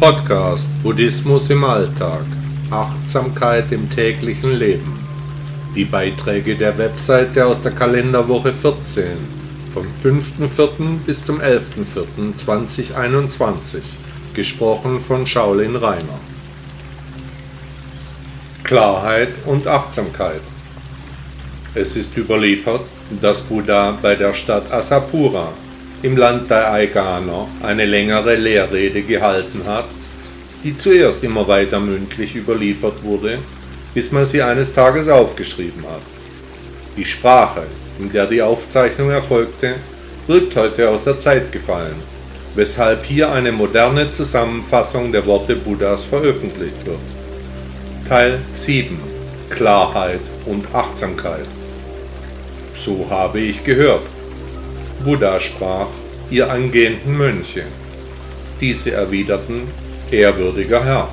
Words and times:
Podcast 0.00 0.70
Buddhismus 0.84 1.50
im 1.50 1.64
Alltag. 1.64 2.24
Achtsamkeit 2.70 3.72
im 3.72 3.90
täglichen 3.90 4.52
Leben. 4.52 4.96
Die 5.74 5.84
Beiträge 5.84 6.54
der 6.54 6.78
Webseite 6.78 7.44
aus 7.44 7.60
der 7.60 7.72
Kalenderwoche 7.72 8.52
14 8.52 9.04
vom 9.72 9.86
5.4. 9.86 10.98
bis 11.04 11.24
zum 11.24 11.40
11.4.2021. 11.40 13.80
Gesprochen 14.34 15.00
von 15.00 15.26
Shaolin 15.26 15.74
Rainer. 15.74 16.20
Klarheit 18.62 19.40
und 19.46 19.66
Achtsamkeit. 19.66 20.42
Es 21.74 21.96
ist 21.96 22.16
überliefert, 22.16 22.82
dass 23.20 23.42
Buddha 23.42 23.98
bei 24.00 24.14
der 24.14 24.32
Stadt 24.32 24.72
Asapura 24.72 25.48
im 26.02 26.16
Land 26.16 26.50
der 26.50 26.72
Aiganer 26.72 27.48
eine 27.62 27.84
längere 27.84 28.36
Lehrrede 28.36 29.02
gehalten 29.02 29.62
hat, 29.66 29.86
die 30.64 30.76
zuerst 30.76 31.24
immer 31.24 31.46
weiter 31.48 31.80
mündlich 31.80 32.34
überliefert 32.34 33.02
wurde, 33.02 33.38
bis 33.94 34.12
man 34.12 34.24
sie 34.24 34.42
eines 34.42 34.72
Tages 34.72 35.08
aufgeschrieben 35.08 35.82
hat. 35.84 36.02
Die 36.96 37.04
Sprache, 37.04 37.62
in 37.98 38.12
der 38.12 38.26
die 38.26 38.42
Aufzeichnung 38.42 39.10
erfolgte, 39.10 39.76
wirkt 40.26 40.56
heute 40.56 40.90
aus 40.90 41.02
der 41.02 41.18
Zeit 41.18 41.50
gefallen, 41.52 41.96
weshalb 42.54 43.04
hier 43.04 43.32
eine 43.32 43.52
moderne 43.52 44.10
Zusammenfassung 44.10 45.12
der 45.12 45.26
Worte 45.26 45.56
Buddhas 45.56 46.04
veröffentlicht 46.04 46.84
wird. 46.84 46.98
Teil 48.08 48.38
7 48.52 48.98
Klarheit 49.50 50.20
und 50.46 50.74
Achtsamkeit. 50.74 51.46
So 52.74 53.06
habe 53.10 53.40
ich 53.40 53.64
gehört. 53.64 54.02
Buddha 55.04 55.38
sprach, 55.38 55.86
ihr 56.28 56.50
angehenden 56.50 57.16
Mönche. 57.16 57.64
Diese 58.60 58.92
erwiderten, 58.92 59.62
ehrwürdiger 60.10 60.84
Herr. 60.84 61.08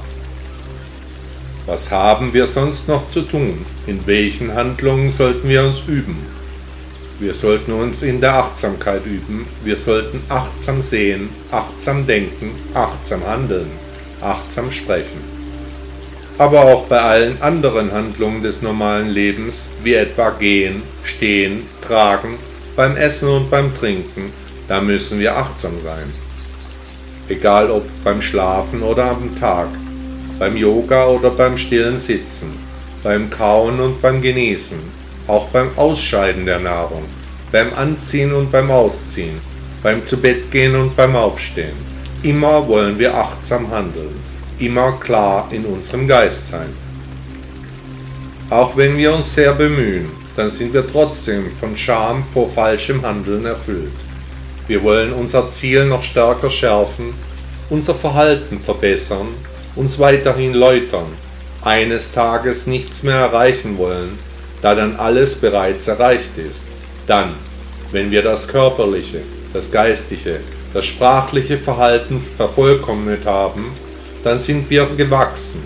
Was 1.67 1.91
haben 1.91 2.33
wir 2.33 2.47
sonst 2.47 2.87
noch 2.87 3.09
zu 3.09 3.21
tun? 3.21 3.65
In 3.85 4.05
welchen 4.07 4.55
Handlungen 4.55 5.09
sollten 5.11 5.47
wir 5.47 5.63
uns 5.63 5.83
üben? 5.87 6.17
Wir 7.19 7.33
sollten 7.33 7.71
uns 7.71 8.01
in 8.01 8.19
der 8.19 8.35
Achtsamkeit 8.35 9.05
üben. 9.05 9.45
Wir 9.63 9.77
sollten 9.77 10.21
achtsam 10.29 10.81
sehen, 10.81 11.29
achtsam 11.51 12.05
denken, 12.07 12.51
achtsam 12.73 13.25
handeln, 13.25 13.69
achtsam 14.21 14.71
sprechen. 14.71 15.19
Aber 16.37 16.65
auch 16.65 16.85
bei 16.85 16.99
allen 16.99 17.41
anderen 17.41 17.91
Handlungen 17.91 18.43
des 18.43 18.61
normalen 18.61 19.09
Lebens, 19.09 19.69
wie 19.83 19.93
etwa 19.93 20.31
gehen, 20.31 20.81
stehen, 21.03 21.61
tragen, 21.81 22.37
beim 22.75 22.97
Essen 22.97 23.29
und 23.29 23.49
beim 23.49 23.73
Trinken, 23.73 24.31
da 24.67 24.81
müssen 24.81 25.19
wir 25.19 25.37
achtsam 25.37 25.79
sein. 25.79 26.11
Egal 27.29 27.71
ob 27.71 27.83
beim 28.03 28.21
Schlafen 28.21 28.83
oder 28.83 29.11
am 29.11 29.35
Tag, 29.35 29.67
beim 30.37 30.57
Yoga 30.57 31.07
oder 31.07 31.29
beim 31.29 31.57
stillen 31.57 31.97
Sitzen, 31.97 32.51
beim 33.03 33.29
Kauen 33.29 33.79
und 33.79 34.01
beim 34.01 34.21
Genießen, 34.21 34.79
auch 35.27 35.47
beim 35.47 35.69
Ausscheiden 35.75 36.45
der 36.45 36.59
Nahrung, 36.59 37.05
beim 37.51 37.73
Anziehen 37.73 38.33
und 38.33 38.51
beim 38.51 38.69
Ausziehen, 38.69 39.39
beim 39.81 40.03
Zubettgehen 40.03 40.75
und 40.75 40.95
beim 40.95 41.15
Aufstehen. 41.15 41.85
Immer 42.23 42.67
wollen 42.67 42.99
wir 42.99 43.15
achtsam 43.15 43.69
handeln, 43.71 44.19
immer 44.59 44.93
klar 44.93 45.47
in 45.51 45.65
unserem 45.65 46.07
Geist 46.07 46.49
sein. 46.49 46.69
Auch 48.49 48.75
wenn 48.75 48.97
wir 48.97 49.13
uns 49.13 49.33
sehr 49.33 49.53
bemühen, 49.53 50.24
dann 50.35 50.49
sind 50.49 50.73
wir 50.73 50.85
trotzdem 50.89 51.49
von 51.51 51.77
Scham 51.77 52.23
vor 52.23 52.49
falschem 52.49 53.01
Handeln 53.01 53.45
erfüllt. 53.45 53.93
Wir 54.67 54.83
wollen 54.83 55.13
unser 55.13 55.49
Ziel 55.49 55.85
noch 55.85 56.03
stärker 56.03 56.49
schärfen, 56.49 57.13
unser 57.69 57.95
Verhalten 57.95 58.59
verbessern, 58.59 59.27
uns 59.75 59.99
weiterhin 59.99 60.53
läutern, 60.53 61.07
eines 61.61 62.11
Tages 62.11 62.67
nichts 62.67 63.03
mehr 63.03 63.15
erreichen 63.15 63.77
wollen, 63.77 64.17
da 64.61 64.75
dann 64.75 64.95
alles 64.95 65.35
bereits 65.35 65.87
erreicht 65.87 66.37
ist. 66.37 66.65
Dann, 67.07 67.33
wenn 67.91 68.11
wir 68.11 68.21
das 68.21 68.47
körperliche, 68.47 69.21
das 69.53 69.71
geistige, 69.71 70.39
das 70.73 70.85
sprachliche 70.85 71.57
Verhalten 71.57 72.19
vervollkommnet 72.19 73.25
haben, 73.25 73.71
dann 74.23 74.37
sind 74.37 74.69
wir 74.69 74.85
gewachsen. 74.97 75.63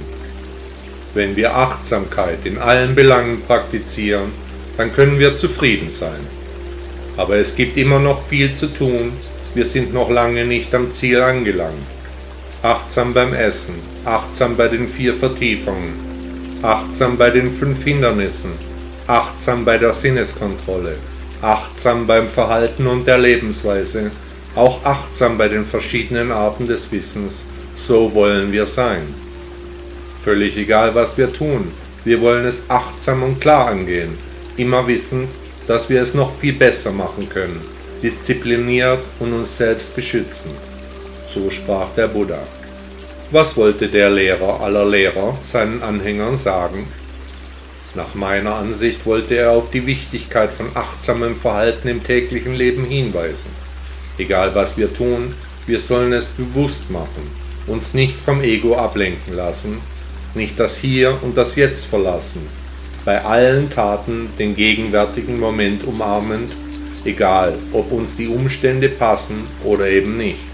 Wenn 1.14 1.36
wir 1.36 1.56
Achtsamkeit 1.56 2.46
in 2.46 2.58
allen 2.58 2.94
Belangen 2.94 3.42
praktizieren, 3.42 4.32
dann 4.80 4.94
können 4.94 5.20
wir 5.20 5.36
zufrieden 5.36 5.90
sein. 5.90 6.22
Aber 7.18 7.36
es 7.36 7.58
gibt 7.58 7.76
immer 7.76 8.00
noch 8.00 8.26
viel 8.28 8.54
zu 8.54 8.68
tun, 8.68 9.12
wir 9.54 9.66
sind 9.66 9.94
noch 9.94 10.10
lange 10.10 10.46
nicht 10.46 10.74
am 10.74 10.94
Ziel 10.94 11.20
angelangt. 11.20 11.90
Achtsam 12.62 13.14
beim 13.14 13.34
Essen, 13.34 13.76
achtsam 14.06 14.56
bei 14.56 14.70
den 14.70 14.88
vier 14.88 15.14
Vertiefungen, 15.14 15.96
achtsam 16.62 17.18
bei 17.18 17.30
den 17.30 17.52
fünf 17.52 17.84
Hindernissen, 17.84 18.52
achtsam 19.06 19.66
bei 19.66 19.78
der 19.78 19.92
Sinneskontrolle, 19.92 20.96
achtsam 21.42 22.08
beim 22.08 22.30
Verhalten 22.30 22.88
und 22.88 23.06
der 23.06 23.18
Lebensweise, 23.18 24.12
auch 24.56 24.86
achtsam 24.86 25.38
bei 25.38 25.50
den 25.50 25.66
verschiedenen 25.66 26.32
Arten 26.32 26.68
des 26.68 26.90
Wissens, 26.94 27.44
so 27.76 28.14
wollen 28.14 28.54
wir 28.54 28.66
sein. 28.66 29.02
Völlig 30.24 30.56
egal, 30.56 30.96
was 30.96 31.18
wir 31.18 31.34
tun, 31.34 31.70
wir 32.06 32.22
wollen 32.22 32.46
es 32.46 32.70
achtsam 32.70 33.24
und 33.24 33.42
klar 33.42 33.68
angehen, 33.68 34.29
immer 34.60 34.88
wissend, 34.88 35.32
dass 35.68 35.90
wir 35.90 36.02
es 36.02 36.14
noch 36.14 36.36
viel 36.38 36.54
besser 36.54 36.92
machen 36.92 37.30
können, 37.30 37.62
diszipliniert 38.02 39.00
und 39.20 39.34
uns 39.34 39.58
selbst 39.58 39.96
beschützend. 39.96 40.56
So 41.28 41.50
sprach 41.50 41.90
der 41.96 42.08
Buddha. 42.08 42.40
Was 43.32 43.56
wollte 43.56 43.88
der 43.88 44.10
Lehrer 44.10 44.62
aller 44.62 44.86
Lehrer 44.86 45.38
seinen 45.42 45.84
Anhängern 45.84 46.36
sagen? 46.36 46.88
Nach 47.96 48.16
meiner 48.16 48.56
Ansicht 48.56 49.06
wollte 49.06 49.36
er 49.36 49.52
auf 49.52 49.70
die 49.70 49.86
Wichtigkeit 49.86 50.52
von 50.52 50.68
achtsamem 50.76 51.36
Verhalten 51.36 51.88
im 51.88 52.04
täglichen 52.04 52.56
Leben 52.56 52.86
hinweisen. 52.86 53.52
Egal 54.18 54.54
was 54.56 54.78
wir 54.78 54.94
tun, 54.94 55.34
wir 55.66 55.80
sollen 55.80 56.14
es 56.14 56.28
bewusst 56.28 56.90
machen, 56.90 57.30
uns 57.68 57.94
nicht 57.94 58.20
vom 58.20 58.42
Ego 58.42 58.76
ablenken 58.76 59.36
lassen, 59.36 59.80
nicht 60.34 60.60
das 60.60 60.78
Hier 60.78 61.18
und 61.22 61.38
das 61.38 61.56
Jetzt 61.56 61.86
verlassen, 61.86 62.42
bei 63.10 63.26
allen 63.26 63.72
Taten 63.72 64.30
den 64.38 64.56
gegenwärtigen 64.56 65.40
Moment 65.40 65.84
umarmend, 65.84 66.56
egal 67.06 67.56
ob 67.74 67.92
uns 67.92 68.14
die 68.14 68.28
Umstände 68.28 68.88
passen 68.88 69.48
oder 69.64 69.90
eben 69.90 70.16
nicht. 70.16 70.48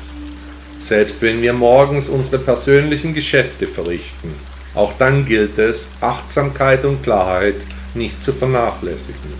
Selbst 0.77 1.21
wenn 1.21 1.41
wir 1.41 1.51
morgens 1.51 2.07
unsere 2.07 2.39
persönlichen 2.39 3.13
Geschäfte 3.13 3.67
verrichten, 3.67 4.33
auch 4.73 4.93
dann 4.97 5.25
gilt 5.25 5.57
es, 5.57 5.89
Achtsamkeit 5.99 6.85
und 6.85 7.03
Klarheit 7.03 7.57
nicht 7.93 8.23
zu 8.23 8.31
vernachlässigen. 8.31 9.33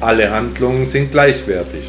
Alle 0.00 0.30
Handlungen 0.30 0.84
sind 0.84 1.12
gleichwertig, 1.12 1.84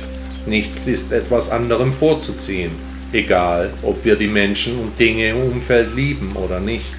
nichts 0.46 0.88
ist 0.88 1.12
etwas 1.12 1.50
anderem 1.50 1.92
vorzuziehen, 1.92 2.72
egal 3.12 3.74
ob 3.82 4.06
wir 4.06 4.16
die 4.16 4.30
Menschen 4.30 4.80
und 4.80 4.98
Dinge 4.98 5.32
im 5.32 5.52
Umfeld 5.52 5.94
lieben 5.98 6.32
oder 6.38 6.62
nicht. 6.62 6.96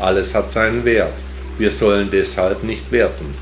Alles 0.00 0.34
hat 0.34 0.50
seinen 0.50 0.84
Wert. 0.84 1.14
Wir 1.58 1.70
sollen 1.70 2.10
deshalb 2.10 2.64
nicht 2.64 2.90
werten. 2.92 3.34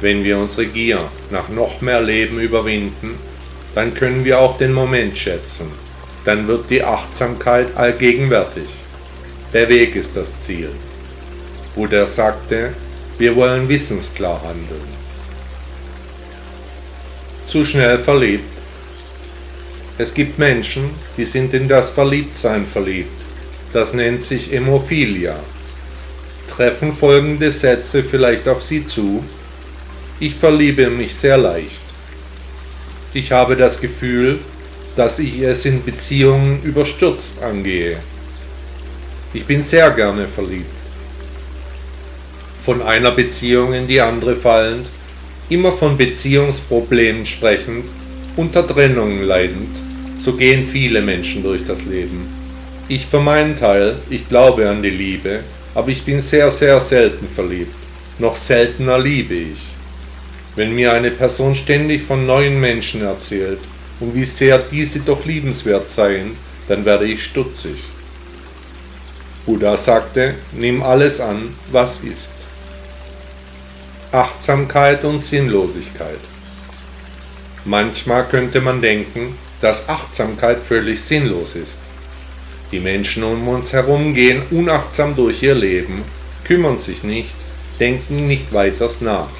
Wenn 0.00 0.22
wir 0.22 0.38
unsere 0.38 0.66
Gier 0.66 1.10
nach 1.30 1.48
noch 1.48 1.80
mehr 1.80 2.00
Leben 2.00 2.38
überwinden, 2.38 3.16
dann 3.74 3.94
können 3.94 4.24
wir 4.24 4.38
auch 4.38 4.56
den 4.56 4.72
Moment 4.72 5.18
schätzen. 5.18 5.66
Dann 6.24 6.46
wird 6.46 6.70
die 6.70 6.84
Achtsamkeit 6.84 7.76
allgegenwärtig. 7.76 8.68
Der 9.52 9.68
Weg 9.68 9.96
ist 9.96 10.16
das 10.16 10.40
Ziel. 10.40 10.70
Buddha 11.74 12.06
sagte, 12.06 12.72
wir 13.18 13.34
wollen 13.34 13.68
wissensklar 13.68 14.40
handeln. 14.42 14.98
Zu 17.46 17.64
schnell 17.64 17.98
verliebt. 17.98 18.44
Es 19.96 20.14
gibt 20.14 20.38
Menschen, 20.38 20.90
die 21.16 21.24
sind 21.24 21.54
in 21.54 21.66
das 21.66 21.90
Verliebtsein 21.90 22.66
verliebt. 22.66 23.26
Das 23.72 23.94
nennt 23.94 24.22
sich 24.22 24.52
Hämophilia 24.52 25.36
treffen 26.58 26.92
folgende 26.92 27.52
Sätze 27.52 28.02
vielleicht 28.02 28.48
auf 28.48 28.64
Sie 28.64 28.84
zu. 28.84 29.22
Ich 30.18 30.34
verliebe 30.34 30.90
mich 30.90 31.14
sehr 31.14 31.38
leicht. 31.38 31.80
Ich 33.14 33.30
habe 33.30 33.54
das 33.54 33.80
Gefühl, 33.80 34.40
dass 34.96 35.20
ich 35.20 35.38
es 35.38 35.64
in 35.66 35.84
Beziehungen 35.84 36.60
überstürzt 36.64 37.40
angehe. 37.44 37.98
Ich 39.32 39.44
bin 39.44 39.62
sehr 39.62 39.92
gerne 39.92 40.26
verliebt. 40.26 40.66
Von 42.64 42.82
einer 42.82 43.12
Beziehung 43.12 43.72
in 43.72 43.86
die 43.86 44.00
andere 44.00 44.34
fallend, 44.34 44.90
immer 45.48 45.70
von 45.70 45.96
Beziehungsproblemen 45.96 47.24
sprechend, 47.24 47.84
unter 48.34 48.66
Trennungen 48.66 49.22
leidend, 49.22 49.76
so 50.18 50.32
gehen 50.32 50.66
viele 50.66 51.02
Menschen 51.02 51.44
durch 51.44 51.64
das 51.64 51.84
Leben. 51.84 52.26
Ich 52.88 53.06
für 53.06 53.20
meinen 53.20 53.54
Teil, 53.54 53.94
ich 54.10 54.28
glaube 54.28 54.68
an 54.68 54.82
die 54.82 54.90
Liebe, 54.90 55.44
aber 55.78 55.90
ich 55.90 56.02
bin 56.02 56.20
sehr, 56.20 56.50
sehr 56.50 56.80
selten 56.80 57.28
verliebt. 57.28 57.72
Noch 58.18 58.34
seltener 58.34 58.98
liebe 58.98 59.34
ich. 59.34 59.60
Wenn 60.56 60.74
mir 60.74 60.92
eine 60.92 61.12
Person 61.12 61.54
ständig 61.54 62.02
von 62.02 62.26
neuen 62.26 62.60
Menschen 62.60 63.02
erzählt 63.02 63.60
und 64.00 64.12
wie 64.12 64.24
sehr 64.24 64.58
diese 64.58 64.98
doch 64.98 65.24
liebenswert 65.24 65.88
seien, 65.88 66.36
dann 66.66 66.84
werde 66.84 67.04
ich 67.04 67.22
stutzig. 67.22 67.76
Buddha 69.46 69.76
sagte, 69.76 70.34
nimm 70.50 70.82
alles 70.82 71.20
an, 71.20 71.54
was 71.70 72.00
ist. 72.00 72.32
Achtsamkeit 74.10 75.04
und 75.04 75.20
Sinnlosigkeit. 75.22 76.18
Manchmal 77.64 78.26
könnte 78.26 78.60
man 78.60 78.82
denken, 78.82 79.36
dass 79.60 79.88
Achtsamkeit 79.88 80.58
völlig 80.58 81.00
sinnlos 81.00 81.54
ist. 81.54 81.78
Die 82.70 82.80
Menschen 82.80 83.22
um 83.22 83.48
uns 83.48 83.72
herum 83.72 84.14
gehen 84.14 84.42
unachtsam 84.50 85.16
durch 85.16 85.42
ihr 85.42 85.54
Leben, 85.54 86.02
kümmern 86.44 86.78
sich 86.78 87.02
nicht, 87.02 87.34
denken 87.80 88.26
nicht 88.26 88.52
weiters 88.52 89.00
nach. 89.00 89.30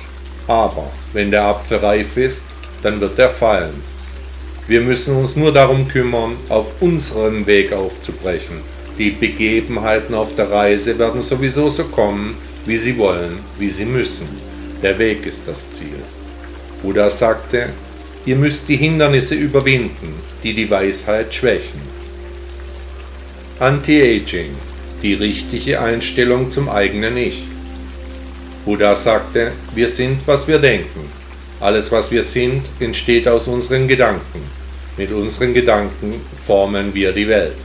Aber 0.47 0.91
wenn 1.13 1.31
der 1.31 1.45
Apfel 1.45 1.79
reif 1.79 2.17
ist, 2.17 2.43
dann 2.83 3.01
wird 3.01 3.19
er 3.19 3.29
fallen. 3.29 3.83
Wir 4.67 4.81
müssen 4.81 5.17
uns 5.17 5.37
nur 5.37 5.53
darum 5.53 5.89
kümmern, 5.89 6.37
auf 6.49 6.81
unseren 6.81 7.47
Weg 7.47 7.73
aufzubrechen. 7.73 8.61
Die 8.99 9.11
Begebenheiten 9.11 10.15
auf 10.15 10.35
der 10.35 10.51
Reise 10.51 10.99
werden 10.99 11.21
sowieso 11.21 11.69
so 11.71 11.85
kommen, 11.85 12.35
wie 12.67 12.77
sie 12.77 12.97
wollen, 12.99 13.39
wie 13.59 13.71
sie 13.71 13.85
müssen. 13.85 14.29
Der 14.83 14.99
Weg 14.99 15.27
ist 15.27 15.47
das 15.47 15.71
Ziel. 15.71 15.99
Buddha 16.83 17.11
sagte, 17.11 17.71
ihr 18.25 18.37
müsst 18.37 18.69
die 18.69 18.77
Hindernisse 18.77 19.35
überwinden, 19.35 20.15
die 20.43 20.55
die 20.55 20.71
Weisheit 20.71 21.33
schwächen. 21.33 21.98
Anti-Aging, 23.61 24.55
die 25.03 25.15
richtige 25.15 25.81
Einstellung 25.81 26.49
zum 26.49 26.69
eigenen 26.69 27.17
Ich. 27.17 27.49
Buddha 28.65 28.95
sagte, 28.95 29.51
wir 29.75 29.89
sind, 29.89 30.21
was 30.27 30.47
wir 30.47 30.61
denken. 30.61 31.01
Alles, 31.59 31.91
was 31.91 32.13
wir 32.13 32.23
sind, 32.23 32.71
entsteht 32.79 33.27
aus 33.27 33.49
unseren 33.49 33.89
Gedanken. 33.89 34.43
Mit 34.97 35.11
unseren 35.11 35.55
Gedanken 35.55 36.21
formen 36.47 36.95
wir 36.95 37.11
die 37.11 37.27
Welt. 37.27 37.57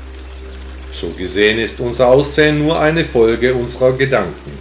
So 0.92 1.10
gesehen 1.10 1.60
ist 1.60 1.80
unser 1.80 2.08
Aussehen 2.08 2.58
nur 2.58 2.80
eine 2.80 3.06
Folge 3.06 3.54
unserer 3.54 3.94
Gedanken. 3.94 4.58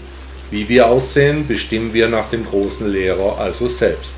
Wie 0.50 0.68
wir 0.68 0.86
aussehen, 0.86 1.46
bestimmen 1.46 1.94
wir 1.94 2.08
nach 2.08 2.28
dem 2.28 2.44
großen 2.44 2.92
Lehrer, 2.92 3.38
also 3.38 3.68
selbst. 3.68 4.16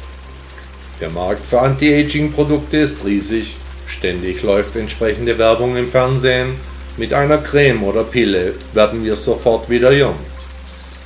Der 1.01 1.11
Markt 1.11 1.47
für 1.47 1.61
Anti-Aging-Produkte 1.61 2.79
ist 2.79 3.05
riesig, 3.05 3.55
ständig 3.87 4.43
läuft 4.43 4.75
entsprechende 4.75 5.39
Werbung 5.39 5.77
im 5.77 5.87
Fernsehen, 5.87 6.57
mit 6.97 7.13
einer 7.13 7.39
Creme 7.39 7.83
oder 7.83 8.05
Pille 8.05 8.55
werden 8.73 9.05
wir 9.05 9.17
sofort 9.17 9.69
wieder 9.69 9.93
jung. 9.93 10.17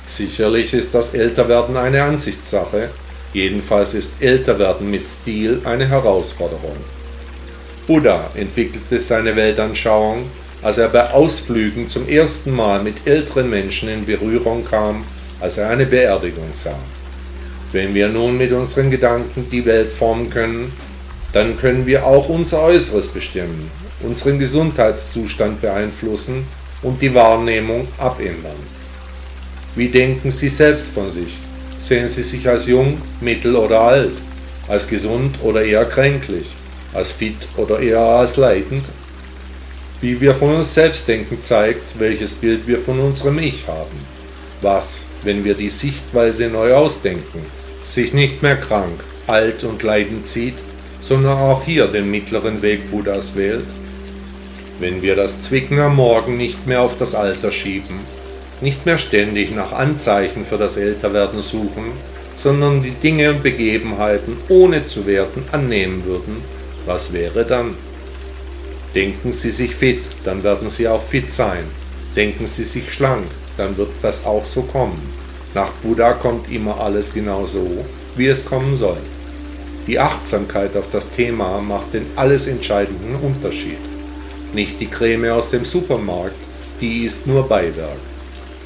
Sicherlich 0.05 0.73
ist 0.73 0.93
das 0.93 1.13
Älterwerden 1.13 1.77
eine 1.77 2.03
Ansichtssache, 2.03 2.89
jedenfalls 3.33 3.93
ist 3.93 4.13
Älterwerden 4.19 4.89
mit 4.89 5.05
Stil 5.07 5.61
eine 5.63 5.87
Herausforderung. 5.87 6.77
Buddha 7.87 8.29
entwickelte 8.35 8.99
seine 8.99 9.35
Weltanschauung, 9.35 10.29
als 10.61 10.77
er 10.77 10.89
bei 10.89 11.09
Ausflügen 11.11 11.87
zum 11.87 12.07
ersten 12.07 12.51
Mal 12.51 12.83
mit 12.83 13.07
älteren 13.07 13.49
Menschen 13.49 13.89
in 13.89 14.05
Berührung 14.05 14.65
kam, 14.65 15.03
als 15.39 15.57
er 15.57 15.69
eine 15.69 15.85
Beerdigung 15.85 16.49
sah. 16.51 16.77
Wenn 17.71 17.93
wir 17.93 18.09
nun 18.09 18.37
mit 18.37 18.51
unseren 18.51 18.91
Gedanken 18.91 19.47
die 19.51 19.65
Welt 19.65 19.91
formen 19.91 20.29
können, 20.29 20.71
dann 21.33 21.57
können 21.57 21.85
wir 21.85 22.05
auch 22.05 22.29
unser 22.29 22.61
Äußeres 22.61 23.07
bestimmen, 23.07 23.71
unseren 24.01 24.39
Gesundheitszustand 24.39 25.61
beeinflussen 25.61 26.45
und 26.81 27.01
die 27.01 27.13
Wahrnehmung 27.13 27.87
abändern. 27.97 28.59
Wie 29.75 29.89
denken 29.89 30.31
Sie 30.31 30.49
selbst 30.49 30.91
von 30.91 31.09
sich? 31.09 31.39
Sehen 31.79 32.07
Sie 32.07 32.23
sich 32.23 32.47
als 32.47 32.67
jung, 32.67 33.01
mittel 33.21 33.55
oder 33.55 33.81
alt, 33.81 34.21
als 34.67 34.87
gesund 34.87 35.39
oder 35.43 35.63
eher 35.63 35.85
kränklich? 35.85 36.49
als 36.93 37.11
fit 37.11 37.47
oder 37.57 37.79
eher 37.79 37.99
als 37.99 38.37
leidend. 38.37 38.85
Wie 40.01 40.19
wir 40.21 40.33
von 40.33 40.55
uns 40.55 40.73
selbst 40.73 41.07
denken 41.07 41.41
zeigt, 41.41 41.99
welches 41.99 42.35
Bild 42.35 42.67
wir 42.67 42.79
von 42.79 42.99
unserem 42.99 43.39
Ich 43.39 43.67
haben. 43.67 44.19
Was, 44.61 45.07
wenn 45.23 45.43
wir 45.43 45.53
die 45.53 45.69
Sichtweise 45.69 46.47
neu 46.47 46.73
ausdenken, 46.73 47.41
sich 47.83 48.13
nicht 48.13 48.41
mehr 48.41 48.55
krank, 48.55 49.03
alt 49.27 49.63
und 49.63 49.83
leidend 49.83 50.25
sieht, 50.25 50.55
sondern 50.99 51.37
auch 51.37 51.63
hier 51.63 51.87
den 51.87 52.09
mittleren 52.09 52.61
Weg 52.61 52.89
Buddhas 52.91 53.35
wählt? 53.35 53.65
Wenn 54.79 55.01
wir 55.01 55.17
das 55.17 55.41
Zwicken 55.41 55.77
am 55.79 55.97
Morgen 55.97 56.37
nicht 56.37 56.65
mehr 56.65 56.81
auf 56.81 56.97
das 56.97 57.13
Alter 57.13 57.51
schieben, 57.51 57.99
nicht 58.61 58.85
mehr 58.85 58.97
ständig 58.97 59.53
nach 59.53 59.73
Anzeichen 59.73 60.45
für 60.45 60.57
das 60.57 60.77
Älterwerden 60.77 61.41
suchen, 61.41 61.91
sondern 62.37 62.81
die 62.81 62.91
Dinge 62.91 63.31
und 63.31 63.43
Begebenheiten 63.43 64.37
ohne 64.47 64.85
zu 64.85 65.05
werten 65.05 65.43
annehmen 65.51 66.05
würden, 66.05 66.41
was 66.85 67.11
wäre 67.11 67.43
dann? 67.43 67.75
Denken 68.95 69.33
Sie 69.33 69.51
sich 69.51 69.75
fit, 69.75 70.07
dann 70.23 70.43
werden 70.43 70.69
Sie 70.69 70.87
auch 70.87 71.03
fit 71.03 71.29
sein. 71.29 71.65
Denken 72.15 72.47
Sie 72.47 72.63
sich 72.63 72.89
schlank, 72.89 73.25
dann 73.57 73.75
wird 73.75 73.91
das 74.01 74.25
auch 74.25 74.45
so 74.45 74.61
kommen. 74.61 75.01
Nach 75.53 75.71
Buddha 75.83 76.13
kommt 76.13 76.49
immer 76.49 76.79
alles 76.79 77.13
genau 77.13 77.45
so, 77.45 77.83
wie 78.15 78.27
es 78.27 78.45
kommen 78.45 78.75
soll. 78.75 78.97
Die 79.87 79.99
Achtsamkeit 79.99 80.77
auf 80.77 80.85
das 80.89 81.11
Thema 81.11 81.59
macht 81.59 81.93
den 81.93 82.05
alles 82.15 82.47
entscheidenden 82.47 83.15
Unterschied. 83.15 83.88
Nicht 84.53 84.79
die 84.79 84.87
Creme 84.87 85.31
aus 85.31 85.51
dem 85.51 85.63
Supermarkt, 85.63 86.35
die 86.81 87.03
ist 87.03 87.27
nur 87.27 87.47
Beiwerk. 87.47 87.99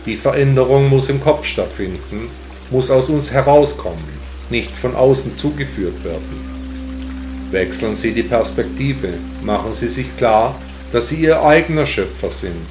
Die 0.06 0.16
Veränderung 0.16 0.90
muss 0.90 1.10
im 1.10 1.22
Kopf 1.22 1.46
stattfinden, 1.46 2.30
muss 2.70 2.90
aus 2.90 3.10
uns 3.10 3.32
herauskommen, 3.32 4.04
nicht 4.50 4.76
von 4.78 4.96
außen 4.96 5.36
zugeführt 5.36 6.04
werden. 6.04 6.54
Wechseln 7.52 7.96
Sie 7.96 8.14
die 8.14 8.24
Perspektive, 8.24 9.10
machen 9.44 9.74
Sie 9.74 9.88
sich 9.88 10.16
klar, 10.16 10.56
dass 10.92 11.10
Sie 11.10 11.18
Ihr 11.18 11.44
eigener 11.44 11.86
Schöpfer 11.86 12.30
sind, 12.30 12.66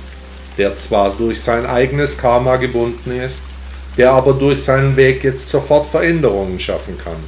der 0.57 0.77
zwar 0.77 1.11
durch 1.11 1.41
sein 1.41 1.67
eigenes 1.67 2.17
Karma 2.17 2.57
gebunden 2.57 3.13
ist, 3.13 3.43
der 3.99 4.13
aber 4.13 4.33
durch 4.33 4.63
seinen 4.63 4.97
Weg 4.97 5.23
jetzt 5.23 5.49
sofort 5.49 5.87
Veränderungen 5.87 6.59
schaffen 6.59 6.97
kann. 6.97 7.23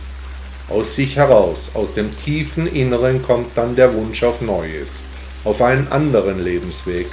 Aus 0.69 0.97
sich 0.97 1.17
heraus, 1.17 1.73
aus 1.75 1.93
dem 1.93 2.17
tiefen 2.17 2.67
Inneren 2.67 3.23
kommt 3.23 3.49
dann 3.55 3.77
der 3.77 3.95
Wunsch 3.95 4.23
auf 4.23 4.41
Neues, 4.41 5.05
auf 5.45 5.63
einen 5.63 5.89
anderen 5.89 6.43
Lebensweg. 6.43 7.07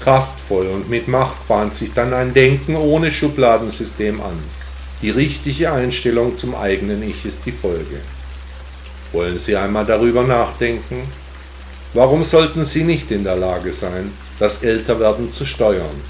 Kraftvoll 0.00 0.66
und 0.66 0.88
mit 0.90 1.08
Macht 1.08 1.46
bahnt 1.46 1.74
sich 1.74 1.92
dann 1.92 2.12
ein 2.12 2.34
Denken 2.34 2.76
ohne 2.76 3.10
Schubladensystem 3.10 4.20
an. 4.20 4.38
Die 5.02 5.10
richtige 5.10 5.72
Einstellung 5.72 6.36
zum 6.36 6.54
eigenen 6.54 7.02
Ich 7.02 7.24
ist 7.24 7.46
die 7.46 7.52
Folge. 7.52 8.00
Wollen 9.12 9.38
Sie 9.38 9.56
einmal 9.56 9.86
darüber 9.86 10.22
nachdenken? 10.22 11.02
Warum 11.94 12.22
sollten 12.22 12.64
Sie 12.64 12.84
nicht 12.84 13.10
in 13.10 13.24
der 13.24 13.36
Lage 13.36 13.72
sein, 13.72 14.12
das 14.38 14.62
Älterwerden 14.62 15.32
zu 15.32 15.44
steuern? 15.44 16.00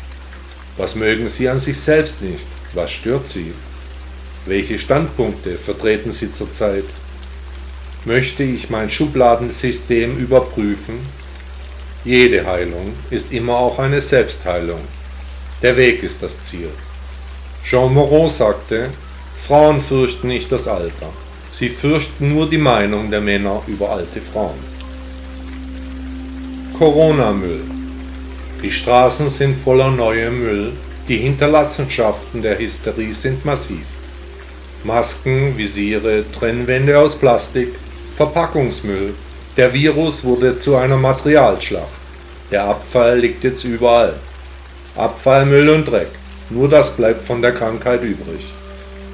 Was 0.77 0.95
mögen 0.95 1.29
Sie 1.29 1.49
an 1.49 1.59
sich 1.59 1.79
selbst 1.81 2.23
nicht? 2.23 2.47
Was 2.75 2.91
stört 2.91 3.29
Sie? 3.29 3.53
Welche 4.47 4.79
Standpunkte 4.79 5.57
vertreten 5.57 6.13
Sie 6.13 6.33
zurzeit? 6.33 6.85
Möchte 8.05 8.43
ich 8.43 8.71
mein 8.71 8.89
Schubladensystem 8.89 10.17
überprüfen? 10.17 10.99
Jede 12.05 12.47
Heilung 12.47 12.95
ist 13.11 13.31
immer 13.31 13.57
auch 13.57 13.79
eine 13.79 14.01
Selbstheilung. 14.01 14.81
Der 15.61 15.77
Weg 15.77 16.03
ist 16.03 16.23
das 16.23 16.43
Ziel. 16.43 16.71
Jean 17.63 17.93
Moreau 17.93 18.27
sagte, 18.27 18.89
Frauen 19.47 19.83
fürchten 19.83 20.29
nicht 20.29 20.51
das 20.51 20.67
Alter. 20.67 21.11
Sie 21.51 21.69
fürchten 21.69 22.33
nur 22.33 22.49
die 22.49 22.59
Meinung 22.59 23.11
der 23.11 23.21
Männer 23.21 23.63
über 23.67 23.91
alte 23.91 24.21
Frauen. 24.21 24.59
Corona-Müll. 26.79 27.61
Die 28.63 28.73
Straßen 28.73 29.29
sind 29.29 29.63
voller 29.63 29.91
neuer 29.91 30.31
Müll, 30.31 30.73
die 31.07 31.19
Hinterlassenschaften 31.19 32.41
der 32.41 32.59
Hysterie 32.59 33.13
sind 33.13 33.45
massiv. 33.45 33.85
Masken, 34.85 35.59
Visiere, 35.59 36.25
Trennwände 36.33 36.99
aus 36.99 37.15
Plastik, 37.17 37.75
Verpackungsmüll. 38.15 39.13
Der 39.57 39.75
Virus 39.75 40.23
wurde 40.25 40.57
zu 40.57 40.77
einer 40.77 40.97
Materialschlacht. 40.97 41.89
Der 42.53 42.65
Abfall 42.65 43.19
liegt 43.19 43.43
jetzt 43.43 43.65
überall. 43.65 44.15
Abfall, 44.97 45.45
Müll 45.45 45.69
und 45.71 45.87
Dreck. 45.87 46.11
Nur 46.51 46.69
das 46.69 46.97
bleibt 46.97 47.25
von 47.25 47.43
der 47.43 47.53
Krankheit 47.53 48.03
übrig. 48.03 48.53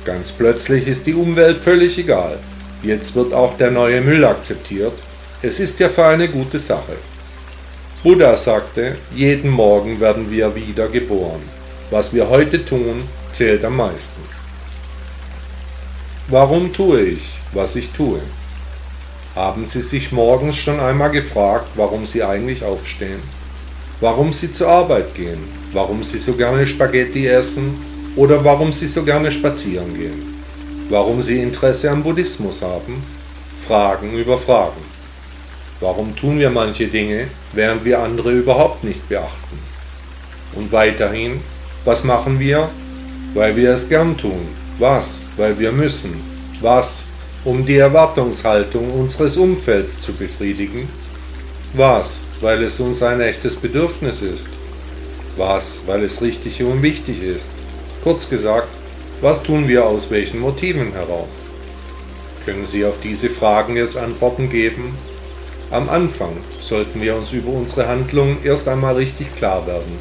Ganz 0.04 0.32
plötzlich 0.32 0.86
ist 0.86 1.06
die 1.06 1.14
Umwelt 1.14 1.56
völlig 1.58 1.98
egal. 1.98 2.38
Jetzt 2.82 3.14
wird 3.14 3.32
auch 3.32 3.56
der 3.56 3.70
neue 3.70 4.02
Müll 4.02 4.24
akzeptiert. 4.24 4.92
Es 5.40 5.58
ist 5.58 5.80
ja 5.80 5.88
für 5.88 6.04
eine 6.04 6.28
gute 6.28 6.58
Sache. 6.58 6.96
Buddha 8.02 8.36
sagte, 8.36 8.96
jeden 9.14 9.50
Morgen 9.50 10.00
werden 10.00 10.30
wir 10.30 10.54
wieder 10.54 10.88
geboren. 10.88 11.42
Was 11.90 12.12
wir 12.12 12.28
heute 12.28 12.64
tun, 12.64 13.02
zählt 13.30 13.64
am 13.64 13.76
meisten. 13.76 14.20
Warum 16.28 16.72
tue 16.72 17.00
ich, 17.00 17.38
was 17.52 17.74
ich 17.76 17.90
tue? 17.90 18.20
Haben 19.36 19.64
Sie 19.64 19.80
sich 19.80 20.10
morgens 20.10 20.56
schon 20.56 20.80
einmal 20.80 21.10
gefragt, 21.10 21.68
warum 21.76 22.06
Sie 22.06 22.24
eigentlich 22.24 22.64
aufstehen? 22.64 23.20
Warum 24.00 24.32
Sie 24.32 24.50
zur 24.50 24.68
Arbeit 24.68 25.14
gehen? 25.14 25.44
Warum 25.72 26.02
Sie 26.02 26.18
so 26.18 26.32
gerne 26.32 26.66
Spaghetti 26.66 27.26
essen 27.28 27.76
oder 28.16 28.42
warum 28.42 28.72
sie 28.72 28.88
so 28.88 29.04
gerne 29.04 29.30
spazieren 29.30 29.94
gehen, 29.94 30.42
warum 30.88 31.20
sie 31.20 31.40
Interesse 31.40 31.90
am 31.90 32.02
Buddhismus 32.02 32.62
haben, 32.62 33.04
Fragen 33.66 34.16
über 34.16 34.38
Fragen. 34.38 34.80
Warum 35.80 36.16
tun 36.16 36.38
wir 36.38 36.48
manche 36.48 36.86
Dinge, 36.86 37.28
während 37.52 37.84
wir 37.84 38.00
andere 38.00 38.32
überhaupt 38.32 38.82
nicht 38.82 39.06
beachten? 39.08 39.58
Und 40.54 40.72
weiterhin, 40.72 41.40
was 41.84 42.02
machen 42.02 42.40
wir? 42.40 42.70
Weil 43.34 43.54
wir 43.56 43.74
es 43.74 43.88
gern 43.88 44.16
tun. 44.16 44.48
Was? 44.78 45.22
Weil 45.36 45.58
wir 45.58 45.72
müssen. 45.72 46.14
Was? 46.62 47.08
Um 47.46 47.64
die 47.64 47.76
Erwartungshaltung 47.76 48.90
unseres 48.90 49.36
Umfelds 49.36 50.00
zu 50.00 50.12
befriedigen. 50.12 50.88
Was? 51.74 52.22
Weil 52.40 52.64
es 52.64 52.80
uns 52.80 53.04
ein 53.04 53.20
echtes 53.20 53.54
Bedürfnis 53.54 54.20
ist. 54.20 54.48
Was? 55.36 55.82
Weil 55.86 56.02
es 56.02 56.20
richtig 56.22 56.60
und 56.64 56.82
wichtig 56.82 57.22
ist. 57.22 57.52
Kurz 58.02 58.28
gesagt, 58.28 58.66
was 59.20 59.44
tun 59.44 59.68
wir 59.68 59.86
aus 59.86 60.10
welchen 60.10 60.40
Motiven 60.40 60.92
heraus? 60.92 61.42
Können 62.44 62.66
Sie 62.66 62.84
auf 62.84 62.96
diese 63.00 63.30
Fragen 63.30 63.76
jetzt 63.76 63.96
Antworten 63.96 64.50
geben? 64.50 64.98
Am 65.70 65.88
Anfang 65.88 66.36
sollten 66.58 67.00
wir 67.00 67.14
uns 67.14 67.30
über 67.30 67.52
unsere 67.52 67.86
Handlungen 67.86 68.38
erst 68.42 68.66
einmal 68.66 68.96
richtig 68.96 69.36
klar 69.36 69.64
werden. 69.68 70.00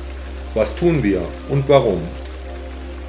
Was 0.55 0.75
tun 0.75 1.03
wir 1.03 1.21
und 1.49 1.69
warum? 1.69 2.01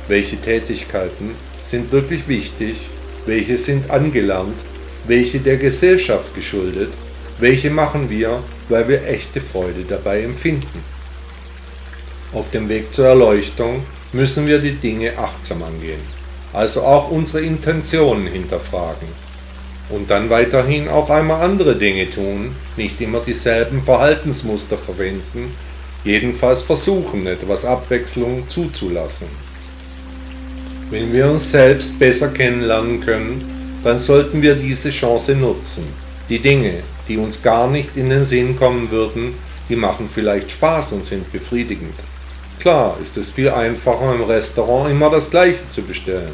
Welche 0.09 0.37
Tätigkeiten 0.37 1.35
sind 1.63 1.91
wirklich 1.91 2.29
wichtig? 2.29 2.91
Welche 3.27 3.59
sind 3.59 3.91
angelernt? 3.91 4.65
Welche 5.09 5.41
der 5.41 5.57
Gesellschaft 5.57 6.33
geschuldet? 6.37 6.93
Welche 7.41 7.71
machen 7.71 8.09
wir, 8.09 8.41
weil 8.69 8.87
wir 8.87 9.05
echte 9.07 9.41
Freude 9.41 9.83
dabei 9.87 10.23
empfinden? 10.23 10.81
Auf 12.33 12.51
dem 12.53 12.69
Weg 12.69 12.93
zur 12.93 13.07
Erleuchtung 13.07 13.83
müssen 14.13 14.47
wir 14.47 14.61
die 14.61 14.75
Dinge 14.75 15.19
achtsam 15.19 15.65
angehen, 15.65 16.01
also 16.53 16.83
auch 16.83 17.11
unsere 17.11 17.45
Intentionen 17.45 18.29
hinterfragen 18.29 19.09
und 19.89 20.09
dann 20.09 20.31
weiterhin 20.31 20.89
auch 20.89 21.11
einmal 21.11 21.43
andere 21.43 21.77
Dinge 21.77 22.09
tun, 22.09 22.55
nicht 22.77 23.01
immer 23.01 23.21
dieselben 23.21 23.83
Verhaltensmuster 23.83 24.77
verwenden, 24.77 25.53
jedenfalls 26.05 26.63
versuchen, 26.63 27.27
etwas 27.27 27.65
Abwechslung 27.65 28.49
zuzulassen. 28.49 29.29
Wenn 30.89 31.13
wir 31.13 31.29
uns 31.29 31.51
selbst 31.51 31.99
besser 31.99 32.29
kennenlernen 32.29 33.01
können, 33.01 33.81
dann 33.83 33.99
sollten 33.99 34.41
wir 34.41 34.55
diese 34.55 34.91
Chance 34.91 35.35
nutzen. 35.35 35.85
Die 36.29 36.39
Dinge, 36.39 36.75
die 37.09 37.17
uns 37.17 37.43
gar 37.43 37.69
nicht 37.69 37.97
in 37.97 38.09
den 38.09 38.25
Sinn 38.25 38.57
kommen 38.57 38.89
würden, 38.93 39.35
die 39.69 39.75
machen 39.75 40.09
vielleicht 40.13 40.53
Spaß 40.53 40.93
und 40.93 41.05
sind 41.05 41.33
befriedigend. 41.33 41.95
Klar 42.61 42.97
ist 43.03 43.17
es 43.17 43.33
viel 43.33 43.51
einfacher 43.51 44.15
im 44.15 44.23
Restaurant 44.23 44.89
immer 44.89 45.11
das 45.11 45.29
Gleiche 45.29 45.69
zu 45.69 45.83
bestellen, 45.83 46.33